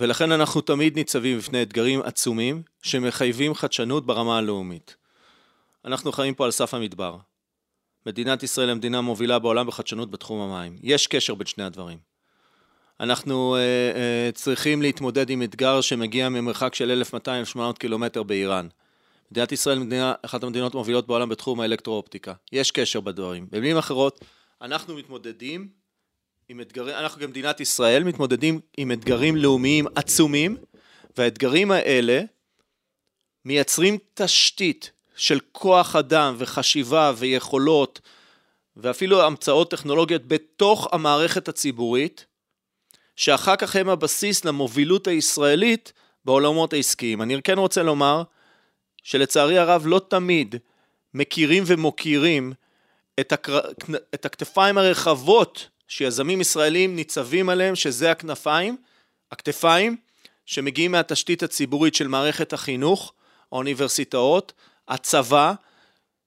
[0.00, 4.96] ולכן אנחנו תמיד ניצבים בפני אתגרים עצומים שמחייבים חדשנות ברמה הלאומית.
[5.84, 7.16] אנחנו חיים פה על סף המדבר.
[8.06, 10.78] מדינת ישראל היא המדינה המובילה בעולם בחדשנות בתחום המים.
[10.82, 11.98] יש קשר בין שני הדברים.
[13.00, 17.02] אנחנו uh, uh, צריכים להתמודד עם אתגר שמגיע ממרחק של
[17.56, 18.68] 1,200-1,800 קילומטר באיראן.
[19.30, 22.32] מדינת ישראל היא אחת המדינות המובילות בעולם בתחום האלקטרואופטיקה.
[22.52, 23.46] יש קשר בדברים.
[23.50, 24.24] במילים אחרות,
[24.62, 25.68] אנחנו מתמודדים
[26.48, 30.56] עם אתגרים, אנחנו כמדינת ישראל מתמודדים עם אתגרים לאומיים עצומים,
[31.16, 32.20] והאתגרים האלה
[33.44, 38.00] מייצרים תשתית של כוח אדם וחשיבה ויכולות
[38.76, 42.26] ואפילו המצאות טכנולוגיות בתוך המערכת הציבורית,
[43.16, 45.92] שאחר כך הם הבסיס למובילות הישראלית
[46.24, 47.22] בעולמות העסקיים.
[47.22, 48.22] אני כן רוצה לומר
[49.02, 50.54] שלצערי הרב לא תמיד
[51.14, 52.52] מכירים ומוקירים
[53.20, 53.60] את, הקר...
[54.14, 58.76] את הכתפיים הרחבות שיזמים ישראלים ניצבים עליהם, שזה הכנפיים,
[59.32, 59.96] הכתפיים,
[60.46, 63.12] שמגיעים מהתשתית הציבורית של מערכת החינוך,
[63.52, 64.52] האוניברסיטאות,
[64.88, 65.54] הצבא,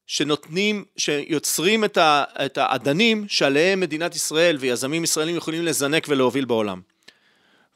[0.07, 6.81] שנותנים, שיוצרים את, ה, את האדנים שעליהם מדינת ישראל ויזמים ישראלים יכולים לזנק ולהוביל בעולם.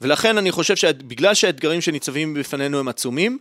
[0.01, 3.37] ולכן אני חושב שבגלל שהאתגרים שניצבים בפנינו הם עצומים,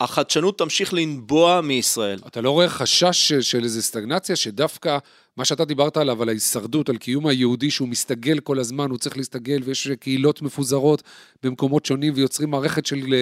[0.00, 2.20] החדשנות תמשיך לנבוע מישראל.
[2.26, 4.98] אתה לא רואה חשש של איזו סטגנציה, שדווקא
[5.36, 9.16] מה שאתה דיברת עליו, על ההישרדות, על קיום היהודי שהוא מסתגל כל הזמן, הוא צריך
[9.16, 11.02] להסתגל, ויש קהילות מפוזרות
[11.42, 13.14] במקומות שונים, ויוצרים מערכת של,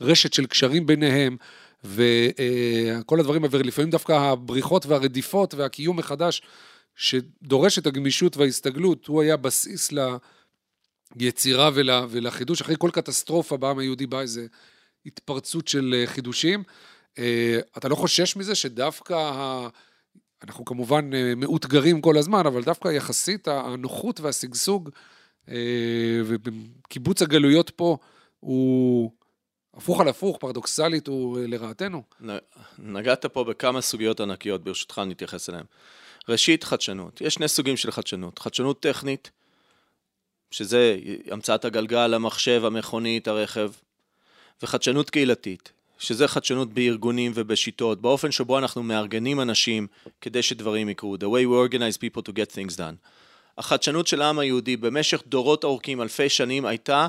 [0.00, 1.36] רשת של קשרים ביניהם,
[1.84, 6.42] וכל הדברים, ולפעמים דווקא הבריחות והרדיפות והקיום מחדש,
[6.96, 9.92] שדורש את הגמישות וההסתגלות, הוא היה בסיס
[11.16, 11.70] ליצירה
[12.10, 12.60] ולחידוש.
[12.60, 14.46] אחרי כל קטסטרופה בעם היהודי בא איזה...
[15.06, 16.62] התפרצות של אה, חידושים.
[17.18, 19.14] אה, אתה לא חושש מזה שדווקא,
[20.44, 24.90] אנחנו כמובן אה, מאותגרים כל הזמן, אבל דווקא יחסית הנוחות והשגשוג
[26.24, 27.96] וקיבוץ הגלויות פה
[28.40, 29.10] הוא
[29.74, 32.02] הפוך על הפוך, פרדוקסלית הוא לרעתנו.
[32.78, 35.64] נגעת פה בכמה סוגיות ענקיות, ברשותך נתייחס אליהן.
[36.28, 37.20] ראשית, חדשנות.
[37.20, 38.38] יש שני סוגים של חדשנות.
[38.38, 39.30] חדשנות טכנית,
[40.50, 40.98] שזה
[41.30, 43.70] המצאת הגלגל, המחשב, המכונית, הרכב,
[44.62, 49.86] וחדשנות קהילתית, שזה חדשנות בארגונים ובשיטות, באופן שבו אנחנו מארגנים אנשים
[50.20, 53.08] כדי שדברים יקרו, the way we organize people to get things done.
[53.58, 57.06] החדשנות של העם היהודי במשך דורות ארוכים, אלפי שנים, הייתה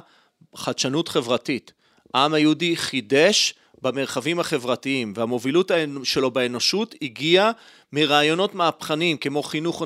[0.56, 1.74] חדשנות חברתית.
[2.14, 5.72] העם היהודי חידש במרחבים החברתיים, והמובילות
[6.04, 7.52] שלו באנושות הגיעה
[7.94, 9.84] מרעיונות מהפכניים כמו חינוך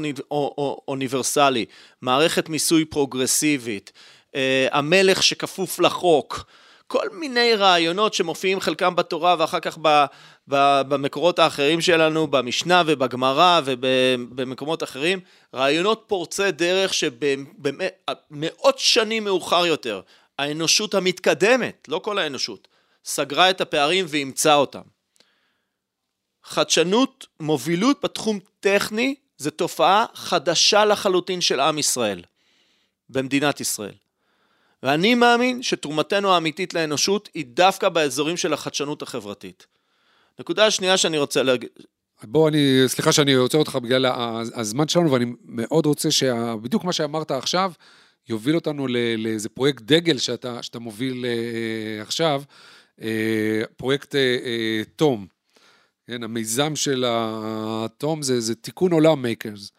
[0.88, 1.66] אוניברסלי,
[2.02, 3.92] מערכת מיסוי פרוגרסיבית,
[4.36, 6.46] אה, המלך שכפוף לחוק,
[6.92, 10.06] כל מיני רעיונות שמופיעים חלקם בתורה ואחר כך ב-
[10.48, 15.20] במקורות האחרים שלנו, במשנה ובגמרא ובמקומות אחרים,
[15.56, 20.02] רעיונות פורצי דרך שבמאות שנים מאוחר יותר,
[20.40, 22.68] האנושות המתקדמת, לא כל האנושות,
[23.06, 24.84] סגרה את הפערים ואימצה אותם.
[26.44, 32.24] חדשנות, מובילות בתחום טכני, זו תופעה חדשה לחלוטין של עם ישראל,
[33.10, 34.01] במדינת ישראל.
[34.84, 39.68] ואני מאמין שתרומתנו האמיתית לאנושות היא דווקא באזורים של החדשנות החברתית.
[40.40, 41.70] נקודה השנייה שאני רוצה להגיד...
[42.24, 44.06] בוא, אני, סליחה שאני עוצר אותך בגלל
[44.54, 47.72] הזמן שלנו, ואני מאוד רוצה שבדיוק מה שאמרת עכשיו,
[48.30, 52.44] יוביל אותנו לאיזה פרויקט דגל שאתה, שאתה מוביל אה, עכשיו,
[53.02, 55.28] אה, פרויקט אה, TOM.
[56.08, 59.72] כן, המיזם של ה TOM זה, זה תיקון עולם makers.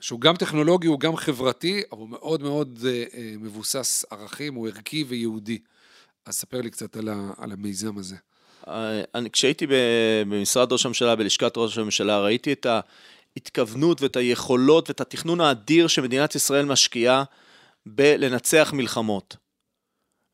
[0.00, 2.84] שהוא גם טכנולוגי, הוא גם חברתי, אבל הוא מאוד מאוד
[3.38, 5.58] מבוסס ערכים, הוא ערכי ויהודי.
[6.26, 6.96] אז ספר לי קצת
[7.36, 8.16] על המיזם הזה.
[9.14, 12.66] אני, כשהייתי במשרד ראש הממשלה, בלשכת ראש הממשלה, ראיתי את
[13.36, 17.24] ההתכוונות ואת היכולות ואת התכנון האדיר שמדינת ישראל משקיעה
[17.86, 19.36] בלנצח מלחמות.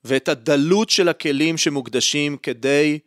[0.05, 2.99] ואת הדלות של הכלים שמוקדשים כדי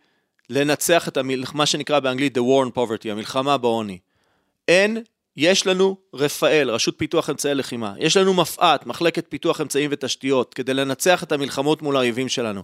[0.50, 3.98] לנצח את המלחמה, מה שנקרא באנגלית The War on Poverty, המלחמה בעוני.
[4.68, 5.04] אין,
[5.38, 10.74] יש לנו רפאל, רשות פיתוח אמצעי לחימה, יש לנו מפא"ת, מחלקת פיתוח אמצעים ותשתיות, כדי
[10.74, 12.64] לנצח את המלחמות מול האויבים שלנו.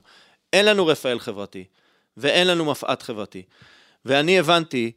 [0.53, 1.63] אין לנו רפאל חברתי.
[2.17, 3.43] ואין לנו מפא"ת חברתי.
[4.05, 4.91] ואני הבנתי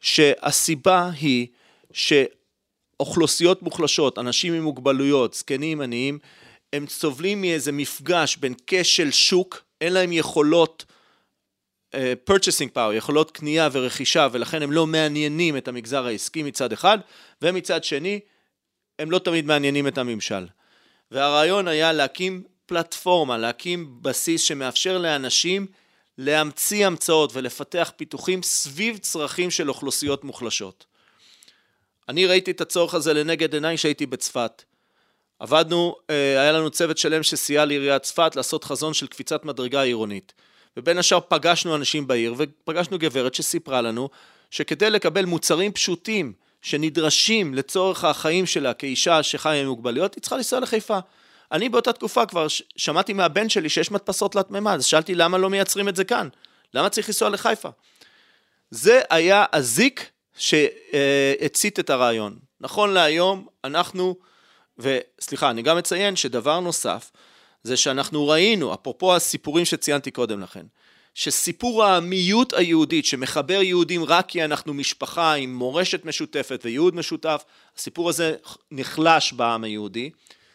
[0.00, 1.46] שהסיבה היא
[1.92, 6.18] שאוכלוסיות מוחלשות, אנשים עם מוגבלויות, זקנים, עניים,
[6.72, 10.84] הם סובלים מאיזה מפגש בין כשל שוק, אין להם יכולות
[12.30, 16.98] purchasing power, יכולות קנייה ורכישה, ולכן הם לא מעניינים את המגזר העסקי מצד אחד,
[17.42, 18.20] ומצד שני,
[18.98, 20.46] הם לא תמיד מעניינים את הממשל.
[21.10, 25.66] והרעיון היה להקים פלטפורמה, להקים בסיס שמאפשר לאנשים
[26.18, 30.86] להמציא המצאות ולפתח פיתוחים סביב צרכים של אוכלוסיות מוחלשות.
[32.08, 34.62] אני ראיתי את הצורך הזה לנגד עיניי כשהייתי בצפת.
[35.38, 40.32] עבדנו, אה, היה לנו צוות שלם שסייע לעיריית צפת לעשות חזון של קפיצת מדרגה עירונית.
[40.76, 44.08] ובין השאר פגשנו אנשים בעיר ופגשנו גברת שסיפרה לנו
[44.50, 46.32] שכדי לקבל מוצרים פשוטים
[46.62, 50.98] שנדרשים לצורך החיים שלה כאישה שחיה עם מוגבלויות, היא צריכה לנסוע לחיפה.
[51.52, 55.50] אני באותה תקופה כבר שמעתי מהבן שלי שיש מדפסות תלת מימד, אז שאלתי למה לא
[55.50, 56.28] מייצרים את זה כאן?
[56.74, 57.68] למה צריך לנסוע לחיפה?
[58.70, 62.38] זה היה הזיק שהצית את הרעיון.
[62.60, 64.16] נכון להיום אנחנו,
[64.78, 67.10] וסליחה, אני גם אציין שדבר נוסף,
[67.64, 70.66] זה שאנחנו ראינו, אפרופו הסיפורים שציינתי קודם לכן,
[71.14, 77.44] שסיפור העמיות היהודית שמחבר יהודים רק כי אנחנו משפחה עם מורשת משותפת וייעוד משותף,
[77.76, 78.34] הסיפור הזה
[78.70, 80.10] נחלש בעם היהודי.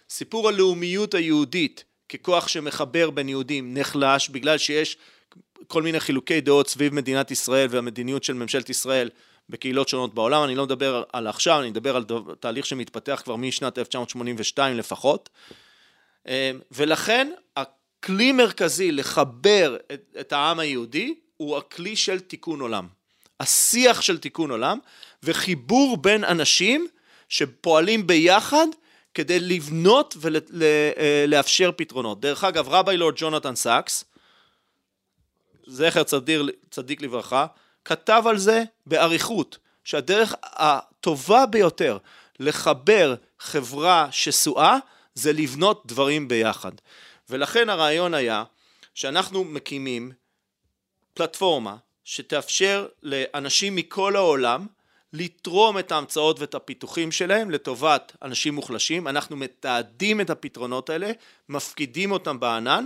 [0.10, 4.98] סיפור הלאומיות היהודית ככוח שמחבר בין יהודים נחלש בגלל שיש
[5.67, 9.10] כל מיני חילוקי דעות סביב מדינת ישראל והמדיניות של ממשלת ישראל
[9.50, 12.06] בקהילות שונות בעולם, אני לא מדבר על עכשיו, אני מדבר על
[12.39, 15.30] תהליך שמתפתח כבר משנת 1982 לפחות,
[16.71, 22.87] ולכן הכלי מרכזי לחבר את, את העם היהודי הוא הכלי של תיקון עולם.
[23.39, 24.79] השיח של תיקון עולם
[25.23, 26.87] וחיבור בין אנשים
[27.29, 28.67] שפועלים ביחד
[29.13, 32.21] כדי לבנות ולאפשר אה, פתרונות.
[32.21, 34.05] דרך אגב, רבי לורד ג'ונתן סאקס,
[35.67, 37.45] זכר צדיק, צדיק לברכה,
[37.85, 41.97] כתב על זה באריכות, שהדרך הטובה ביותר
[42.39, 44.77] לחבר חברה שסועה
[45.17, 46.71] זה לבנות דברים ביחד.
[47.30, 48.43] ולכן הרעיון היה
[48.93, 50.12] שאנחנו מקימים
[51.13, 54.65] פלטפורמה שתאפשר לאנשים מכל העולם
[55.13, 61.12] לתרום את ההמצאות ואת הפיתוחים שלהם לטובת אנשים מוחלשים, אנחנו מתעדים את הפתרונות האלה,
[61.49, 62.86] מפקידים אותם בענן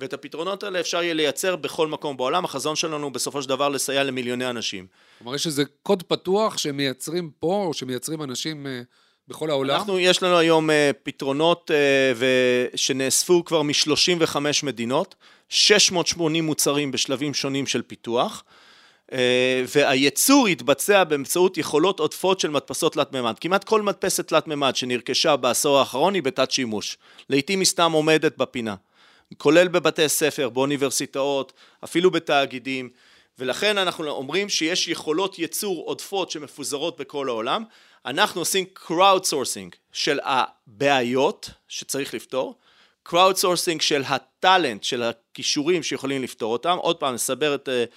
[0.00, 4.04] ואת הפתרונות האלה אפשר יהיה לייצר בכל מקום בעולם, החזון שלנו בסופו של דבר לסייע
[4.04, 4.86] למיליוני אנשים.
[5.18, 8.82] כלומר יש איזה קוד פתוח שמייצרים פה או שמייצרים אנשים אה,
[9.30, 9.76] בכל העולם?
[9.76, 15.14] אנחנו, יש לנו היום אה, פתרונות אה, שנאספו כבר מ-35 מדינות,
[15.48, 18.44] 680 מוצרים בשלבים שונים של פיתוח.
[19.12, 23.34] אה, והייצור יתבצע באמצעות יכולות עודפות של מדפסות תלת מימד.
[23.40, 26.98] כמעט כל מדפסת תלת מימד שנרכשה בעשור האחרון היא בתת שימוש.
[27.28, 28.74] לעיתים היא סתם עומדת בפינה.
[29.36, 31.52] כולל בבתי ספר, באוניברסיטאות,
[31.84, 32.88] אפילו בתאגידים.
[33.38, 37.64] ולכן אנחנו אומרים שיש יכולות ייצור עודפות שמפוזרות בכל העולם.
[38.06, 42.58] אנחנו עושים crowd sourcing של הבעיות שצריך לפתור,
[43.08, 46.76] crowd sourcing של הטאלנט, של הכישורים שיכולים לפתור אותם.
[46.80, 47.68] עוד פעם, נסבר את...
[47.68, 47.94] Uh,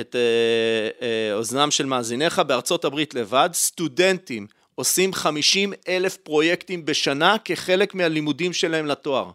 [0.00, 7.36] את אה, אה, אוזנם של מאזיניך, בארצות הברית לבד, סטודנטים עושים 50 אלף פרויקטים בשנה
[7.44, 9.30] כחלק מהלימודים שלהם לתואר.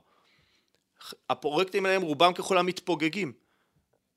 [1.29, 3.33] הפרויקטים האלה רובם ככולם מתפוגגים,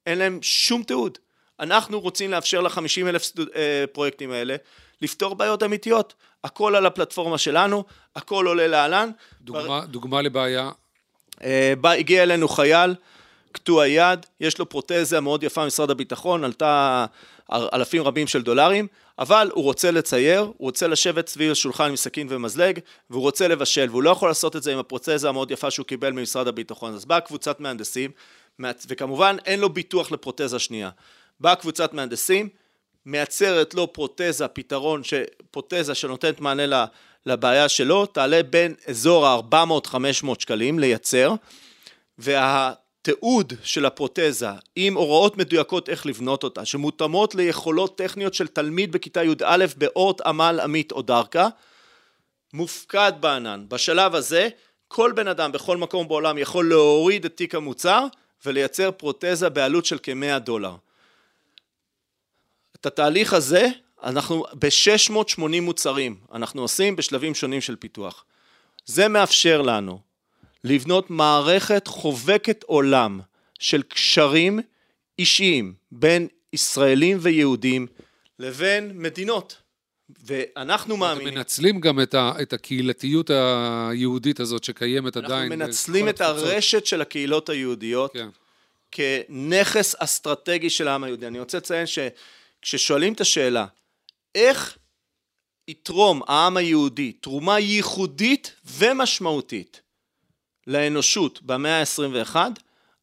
[0.06, 1.18] אין להם שום תיעוד.
[1.60, 4.56] אנחנו רוצים לאפשר ל-50 אלף אה, פרויקטים האלה
[5.02, 6.14] לפתור בעיות אמיתיות.
[6.44, 7.84] הכל על הפלטפורמה שלנו,
[8.16, 9.10] הכל עולה לענן.
[9.40, 10.70] דוגמה, דוגמה לבעיה,
[11.44, 12.94] אה, בא, הגיע אלינו חייל,
[13.52, 17.06] קטוע יד, יש לו פרוטזה מאוד יפה ממשרד הביטחון, עלתה
[17.52, 18.86] אלפים רבים של דולרים,
[19.18, 22.78] אבל הוא רוצה לצייר, הוא רוצה לשבת סביב השולחן עם סכין ומזלג,
[23.10, 26.12] והוא רוצה לבשל, והוא לא יכול לעשות את זה עם הפרוטזה המאוד יפה שהוא קיבל
[26.12, 26.94] ממשרד הביטחון.
[26.94, 28.10] אז באה קבוצת מהנדסים,
[28.88, 30.90] וכמובן אין לו ביטוח לפרוטזה שנייה.
[31.40, 32.48] באה קבוצת מהנדסים,
[33.10, 35.14] מייצרת לו פרוטזה, פתרון, ש...
[35.50, 36.86] פרוטזה שנותנת מענה
[37.26, 41.34] לבעיה שלו, תעלה בין אזור ה-400-500 שקלים לייצר,
[42.18, 49.24] והתיעוד של הפרוטזה עם הוראות מדויקות איך לבנות אותה, שמותאמות ליכולות טכניות של תלמיד בכיתה
[49.24, 51.48] י"א באורט עמל עמית או דרכה,
[52.52, 53.64] מופקד בענן.
[53.68, 54.48] בשלב הזה
[54.88, 58.06] כל בן אדם בכל מקום בעולם יכול להוריד את תיק המוצר
[58.46, 60.74] ולייצר פרוטזה בעלות של כמאה דולר.
[62.80, 63.68] את התהליך הזה
[64.02, 68.24] אנחנו ב-680 מוצרים, אנחנו עושים בשלבים שונים של פיתוח.
[68.86, 70.00] זה מאפשר לנו
[70.64, 73.20] לבנות מערכת חובקת עולם
[73.58, 74.60] של קשרים
[75.18, 77.86] אישיים בין ישראלים ויהודים
[78.38, 79.56] לבין מדינות.
[80.24, 81.28] ואנחנו מאמינים...
[81.28, 85.52] אתם מנצלים גם את, ה, את הקהילתיות היהודית הזאת שקיימת אנחנו עדיין.
[85.52, 86.48] אנחנו מנצלים את התפוצות.
[86.48, 88.28] הרשת של הקהילות היהודיות כן.
[88.92, 91.26] כנכס אסטרטגי של העם היהודי.
[91.26, 91.86] אני רוצה לציין
[92.62, 93.66] שכששואלים את השאלה,
[94.34, 94.78] איך
[95.68, 99.80] יתרום העם היהודי תרומה ייחודית ומשמעותית
[100.66, 102.36] לאנושות במאה ה-21,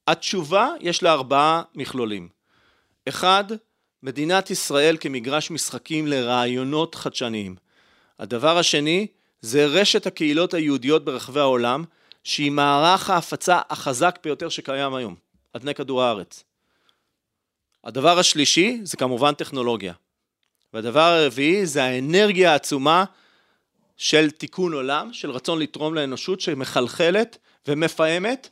[0.08, 2.30] התשובה יש לה ארבעה מכלולים.
[3.10, 3.44] אחד,
[4.04, 7.56] מדינת ישראל כמגרש משחקים לרעיונות חדשניים.
[8.20, 9.08] הדבר השני,
[9.42, 11.84] זה רשת הקהילות היהודיות ברחבי העולם,
[12.24, 15.16] שהיא מערך ההפצה החזק ביותר שקיים היום,
[15.54, 16.44] על פני כדור הארץ.
[17.88, 19.94] הדבר השלישי זה כמובן טכנולוגיה.
[20.74, 23.06] והדבר הרביעי זה האנרגיה העצומה
[23.98, 28.50] של תיקון עולם, של רצון לתרום לאנושות שמחלחלת ומפעמת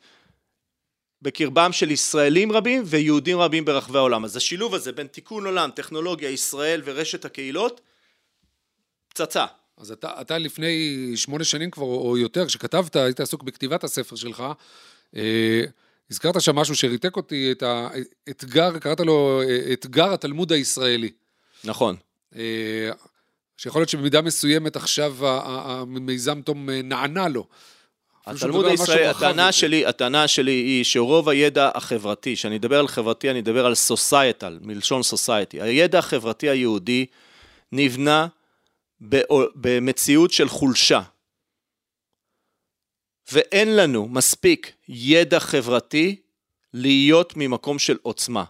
[1.22, 4.26] בקרבם של ישראלים רבים ויהודים רבים ברחבי העולם.
[4.26, 7.82] אז השילוב הזה בין תיקון עולם, טכנולוגיה, ישראל ורשת הקהילות,
[9.08, 9.46] פצצה.
[9.78, 14.44] אז אתה, אתה לפני שמונה שנים כבר או יותר, כשכתבת, היית עסוק בכתיבת הספר שלך,
[15.16, 15.64] אה,
[16.12, 17.64] הזכרת שם משהו שריתק אותי, את
[18.28, 21.10] האתגר, קראת לו אה, אתגר התלמוד הישראלי.
[21.64, 21.96] נכון.
[22.36, 22.90] אה,
[23.58, 27.48] שיכול להיות שבמידה מסוימת עכשיו המיזם תום אה, נענה לו.
[28.26, 33.40] התלמוד הישראלי, הטענה שלי, הטענה שלי היא שרוב הידע החברתי, כשאני אדבר על חברתי, אני
[33.40, 35.62] אדבר על סוסייטל, מלשון סוסייטי.
[35.62, 37.06] הידע החברתי היהודי
[37.72, 38.28] נבנה
[39.56, 41.02] במציאות של חולשה.
[43.32, 46.22] ואין לנו מספיק ידע חברתי
[46.74, 48.44] להיות ממקום של עוצמה.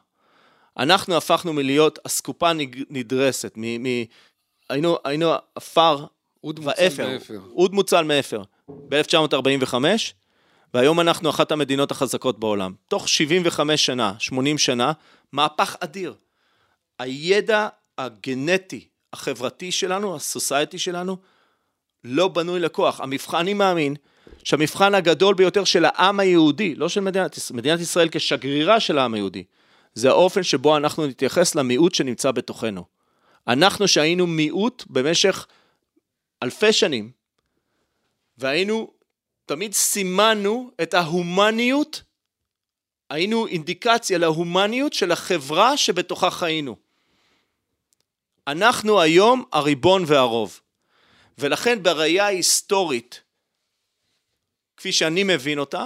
[0.77, 2.51] אנחנו הפכנו מלהיות אסקופה
[2.89, 4.03] נדרסת, מ, מ,
[4.69, 6.05] היינו, היינו עפר
[6.63, 7.17] ואפר,
[7.55, 9.73] אוד מוצל מאפר, ב-1945,
[10.73, 12.73] והיום אנחנו אחת המדינות החזקות בעולם.
[12.87, 14.91] תוך 75 שנה, 80 שנה,
[15.31, 16.15] מהפך אדיר.
[16.99, 17.67] הידע
[17.97, 21.17] הגנטי, החברתי שלנו, הסוסייטי שלנו,
[22.03, 23.01] לא בנוי לכוח.
[23.01, 23.95] המבחן, אני מאמין,
[24.45, 29.43] שהמבחן הגדול ביותר של העם היהודי, לא של מדינת מדינת ישראל כשגרירה של העם היהודי,
[29.93, 32.85] זה האופן שבו אנחנו נתייחס למיעוט שנמצא בתוכנו.
[33.47, 35.47] אנחנו שהיינו מיעוט במשך
[36.43, 37.11] אלפי שנים,
[38.37, 38.91] והיינו,
[39.45, 42.03] תמיד סימנו את ההומניות,
[43.09, 46.75] היינו אינדיקציה להומניות של החברה שבתוכה חיינו.
[48.47, 50.59] אנחנו היום הריבון והרוב.
[51.37, 53.21] ולכן בראייה ההיסטורית,
[54.77, 55.85] כפי שאני מבין אותה,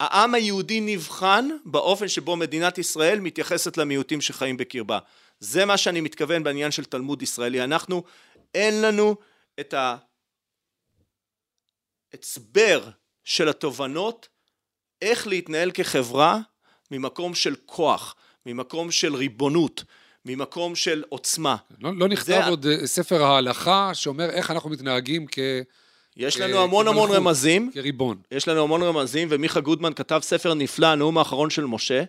[0.00, 4.98] העם היהודי נבחן באופן שבו מדינת ישראל מתייחסת למיעוטים שחיים בקרבה.
[5.40, 7.64] זה מה שאני מתכוון בעניין של תלמוד ישראלי.
[7.64, 8.02] אנחנו,
[8.54, 9.16] אין לנו
[9.60, 9.74] את
[12.14, 12.90] ההצבר
[13.24, 14.28] של התובנות
[15.02, 16.38] איך להתנהל כחברה
[16.90, 18.14] ממקום של כוח,
[18.46, 19.84] ממקום של ריבונות,
[20.24, 21.56] ממקום של עוצמה.
[21.80, 22.46] לא, לא נכתב זה...
[22.46, 25.38] עוד אה, ספר ההלכה שאומר איך אנחנו מתנהגים כ...
[26.16, 27.70] יש לנו המון המון רמזים.
[27.74, 28.20] כריבון.
[28.30, 32.02] יש לנו המון רמזים, ומיכה גודמן כתב ספר נפלא, הנאום האחרון של משה,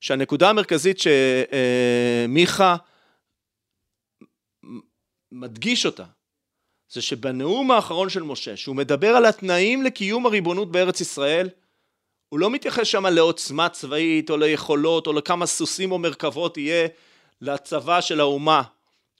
[0.00, 2.76] שהנקודה המרכזית שמיכה
[5.32, 6.04] מדגיש אותה,
[6.92, 11.48] זה שבנאום האחרון של משה, שהוא מדבר על התנאים לקיום הריבונות בארץ ישראל,
[12.28, 16.88] הוא לא מתייחס שם לעוצמה צבאית, או ליכולות, או לכמה סוסים או מרכבות יהיה
[17.40, 18.62] לצבא של האומה.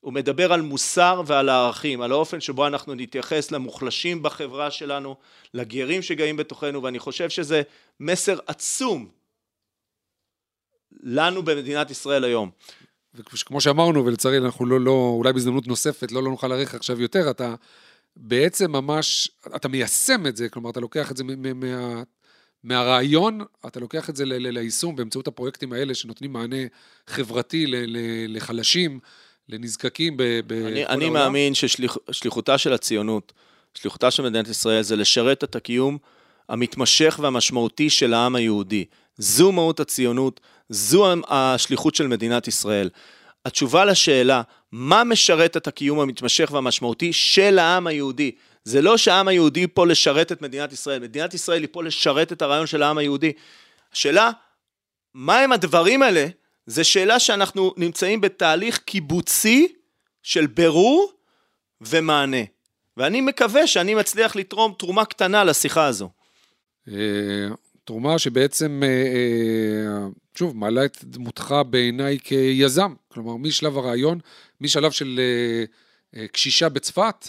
[0.01, 5.17] הוא מדבר על מוסר ועל הערכים, על האופן שבו אנחנו נתייחס למוחלשים בחברה שלנו,
[5.55, 7.63] לגרים שגאים בתוכנו, ואני חושב שזה
[8.01, 9.09] מסר עצום
[11.03, 12.51] לנו במדינת ישראל היום.
[13.15, 17.31] וכמו שאמרנו, ולצערי אנחנו לא, לא, אולי בהזדמנות נוספת, לא, לא נוכל להאריך עכשיו יותר,
[17.31, 17.55] אתה
[18.17, 22.03] בעצם ממש, אתה מיישם את זה, כלומר, אתה לוקח את זה מה,
[22.65, 26.57] מהרעיון, אתה לוקח את זה ליישום באמצעות הפרויקטים האלה שנותנים מענה
[27.07, 27.67] חברתי
[28.29, 29.01] לחלשים,
[29.53, 31.01] לנזקקים ב, בכל אני, העולם.
[31.01, 33.33] אני מאמין ששליחותה של הציונות,
[33.75, 35.99] שליחותה של מדינת ישראל זה לשרת את הקיום
[36.49, 38.85] המתמשך והמשמעותי של העם היהודי.
[39.17, 42.91] זו מהות הציונות, זו השליחות של מדינת ישראל.
[43.45, 44.43] התשובה לשאלה,
[44.73, 48.31] מה משרת את הקיום המתמשך והמשמעותי של העם היהודי?
[48.65, 52.43] זה לא שהעם היהודי פה לשרת את מדינת ישראל, מדינת ישראל היא פה לשרת את
[52.43, 53.33] הרעיון של העם היהודי.
[53.93, 54.31] השאלה,
[55.15, 56.27] מה הם הדברים האלה?
[56.67, 59.73] זו שאלה שאנחנו נמצאים בתהליך קיבוצי
[60.23, 61.13] של בירור
[61.81, 62.45] ומענה.
[62.97, 66.11] ואני מקווה שאני מצליח לתרום תרומה קטנה לשיחה הזו.
[66.89, 66.95] אה,
[67.85, 72.95] תרומה שבעצם, אה, אה, שוב, מעלה את דמותך בעיניי כיזם.
[73.09, 74.19] כלומר, משלב הרעיון,
[74.61, 75.21] משלב של
[76.33, 77.29] קשישה בצפת,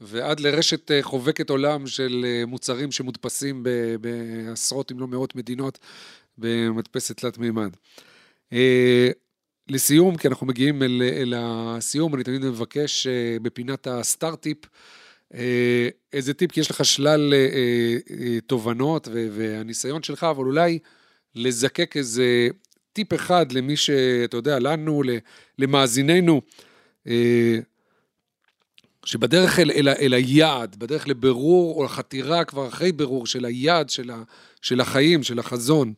[0.00, 3.66] ועד לרשת חובקת עולם של מוצרים שמודפסים
[4.00, 5.78] בעשרות אם לא מאות מדינות
[6.38, 7.70] במדפסת תלת מימד.
[9.68, 13.06] לסיום, כי אנחנו מגיעים אל, אל הסיום, אני תמיד מבקש
[13.42, 14.58] בפינת הסטארט-טיפ,
[15.34, 17.38] אה, איזה טיפ, כי יש לך שלל אה,
[18.10, 20.78] אה, תובנות והניסיון שלך, אבל אולי
[21.34, 22.48] לזקק איזה
[22.92, 25.02] טיפ אחד למי שאתה יודע, לנו,
[25.58, 26.40] למאזיננו,
[29.04, 34.10] שבדרך אל, אל, אל היעד, בדרך לבירור או לחתירה כבר אחרי בירור של היעד של,
[34.10, 34.22] ה,
[34.62, 35.92] של החיים, של החזון,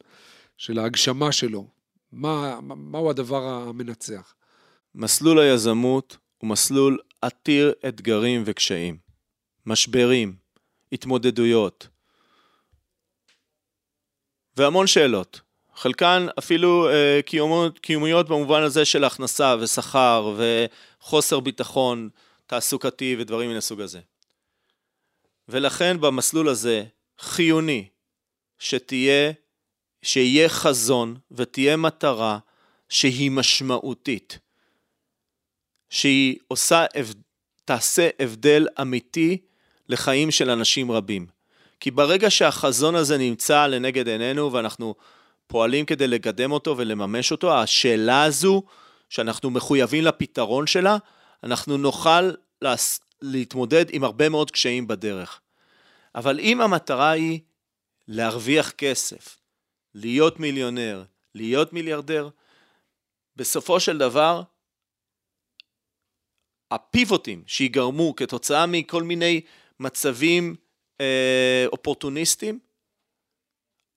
[0.56, 1.66] של ההגשמה שלו,
[2.12, 4.34] מה, מהו הדבר המנצח?
[4.94, 8.98] מסלול היזמות הוא מסלול עתיר אתגרים וקשיים.
[9.66, 10.36] משברים,
[10.92, 11.88] התמודדויות,
[14.56, 15.40] והמון שאלות.
[15.74, 22.08] חלקן אפילו אה, קיומיות, קיומיות במובן הזה של הכנסה ושכר וחוסר ביטחון
[22.46, 24.00] תעסוקתי ודברים מן הסוג הזה.
[25.48, 26.84] ולכן במסלול הזה
[27.18, 27.88] חיוני
[28.58, 29.32] שתהיה,
[30.02, 32.38] שיהיה חזון ותהיה מטרה
[32.88, 34.38] שהיא משמעותית,
[35.90, 36.84] שהיא עושה,
[37.64, 39.38] תעשה הבדל אמיתי
[39.88, 41.26] לחיים של אנשים רבים.
[41.80, 44.94] כי ברגע שהחזון הזה נמצא לנגד עינינו ואנחנו
[45.46, 48.62] פועלים כדי לקדם אותו ולממש אותו, השאלה הזו
[49.08, 50.96] שאנחנו מחויבים לפתרון שלה,
[51.44, 52.30] אנחנו נוכל.
[53.22, 55.40] להתמודד עם הרבה מאוד קשיים בדרך.
[56.14, 57.40] אבל אם המטרה היא
[58.08, 59.36] להרוויח כסף,
[59.96, 62.28] להיות מיליונר, להיות מיליארדר,
[63.36, 64.42] בסופו של דבר,
[66.70, 69.40] הפיבוטים שיגרמו כתוצאה מכל מיני
[69.80, 70.56] מצבים
[71.00, 72.58] אה, אופורטוניסטיים,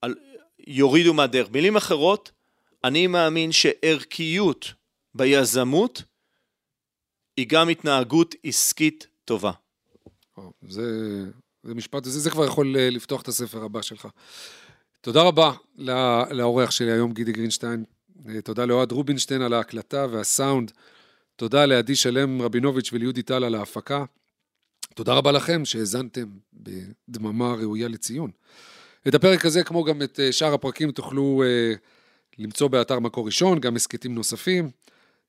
[0.01, 0.15] על,
[0.59, 1.49] יורידו מהדרך.
[1.49, 2.31] מילים אחרות,
[2.83, 4.73] אני מאמין שערכיות
[5.13, 6.03] ביזמות
[7.37, 9.51] היא גם התנהגות עסקית טובה.
[10.61, 10.83] זה,
[11.63, 14.07] זה משפט, זה, זה כבר יכול אה, לפתוח את הספר הבא שלך.
[15.01, 15.51] תודה רבה
[16.31, 17.83] לאורח שלי היום, גידי גרינשטיין.
[18.29, 20.71] אה, תודה לאוהד רובינשטיין על ההקלטה והסאונד.
[21.35, 24.05] תודה לעדי שלם רבינוביץ' וליהודי טל על ההפקה.
[24.95, 28.31] תודה רבה לכם שהאזנתם בדממה ראויה לציון.
[29.07, 31.77] את הפרק הזה, כמו גם את אה, שאר הפרקים, תוכלו uh,
[32.37, 34.71] למצוא באתר מקור ראשון, גם הסכתים נוספים,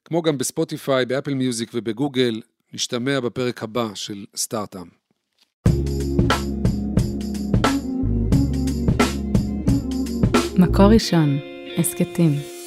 [0.04, 2.40] כמו גם בספוטיפיי, באפל מיוזיק ובגוגל.
[2.72, 4.86] נשתמע בפרק הבא של סטארט-אפ.
[10.60, 11.38] מקור ראשון,
[11.78, 12.59] הסכתים.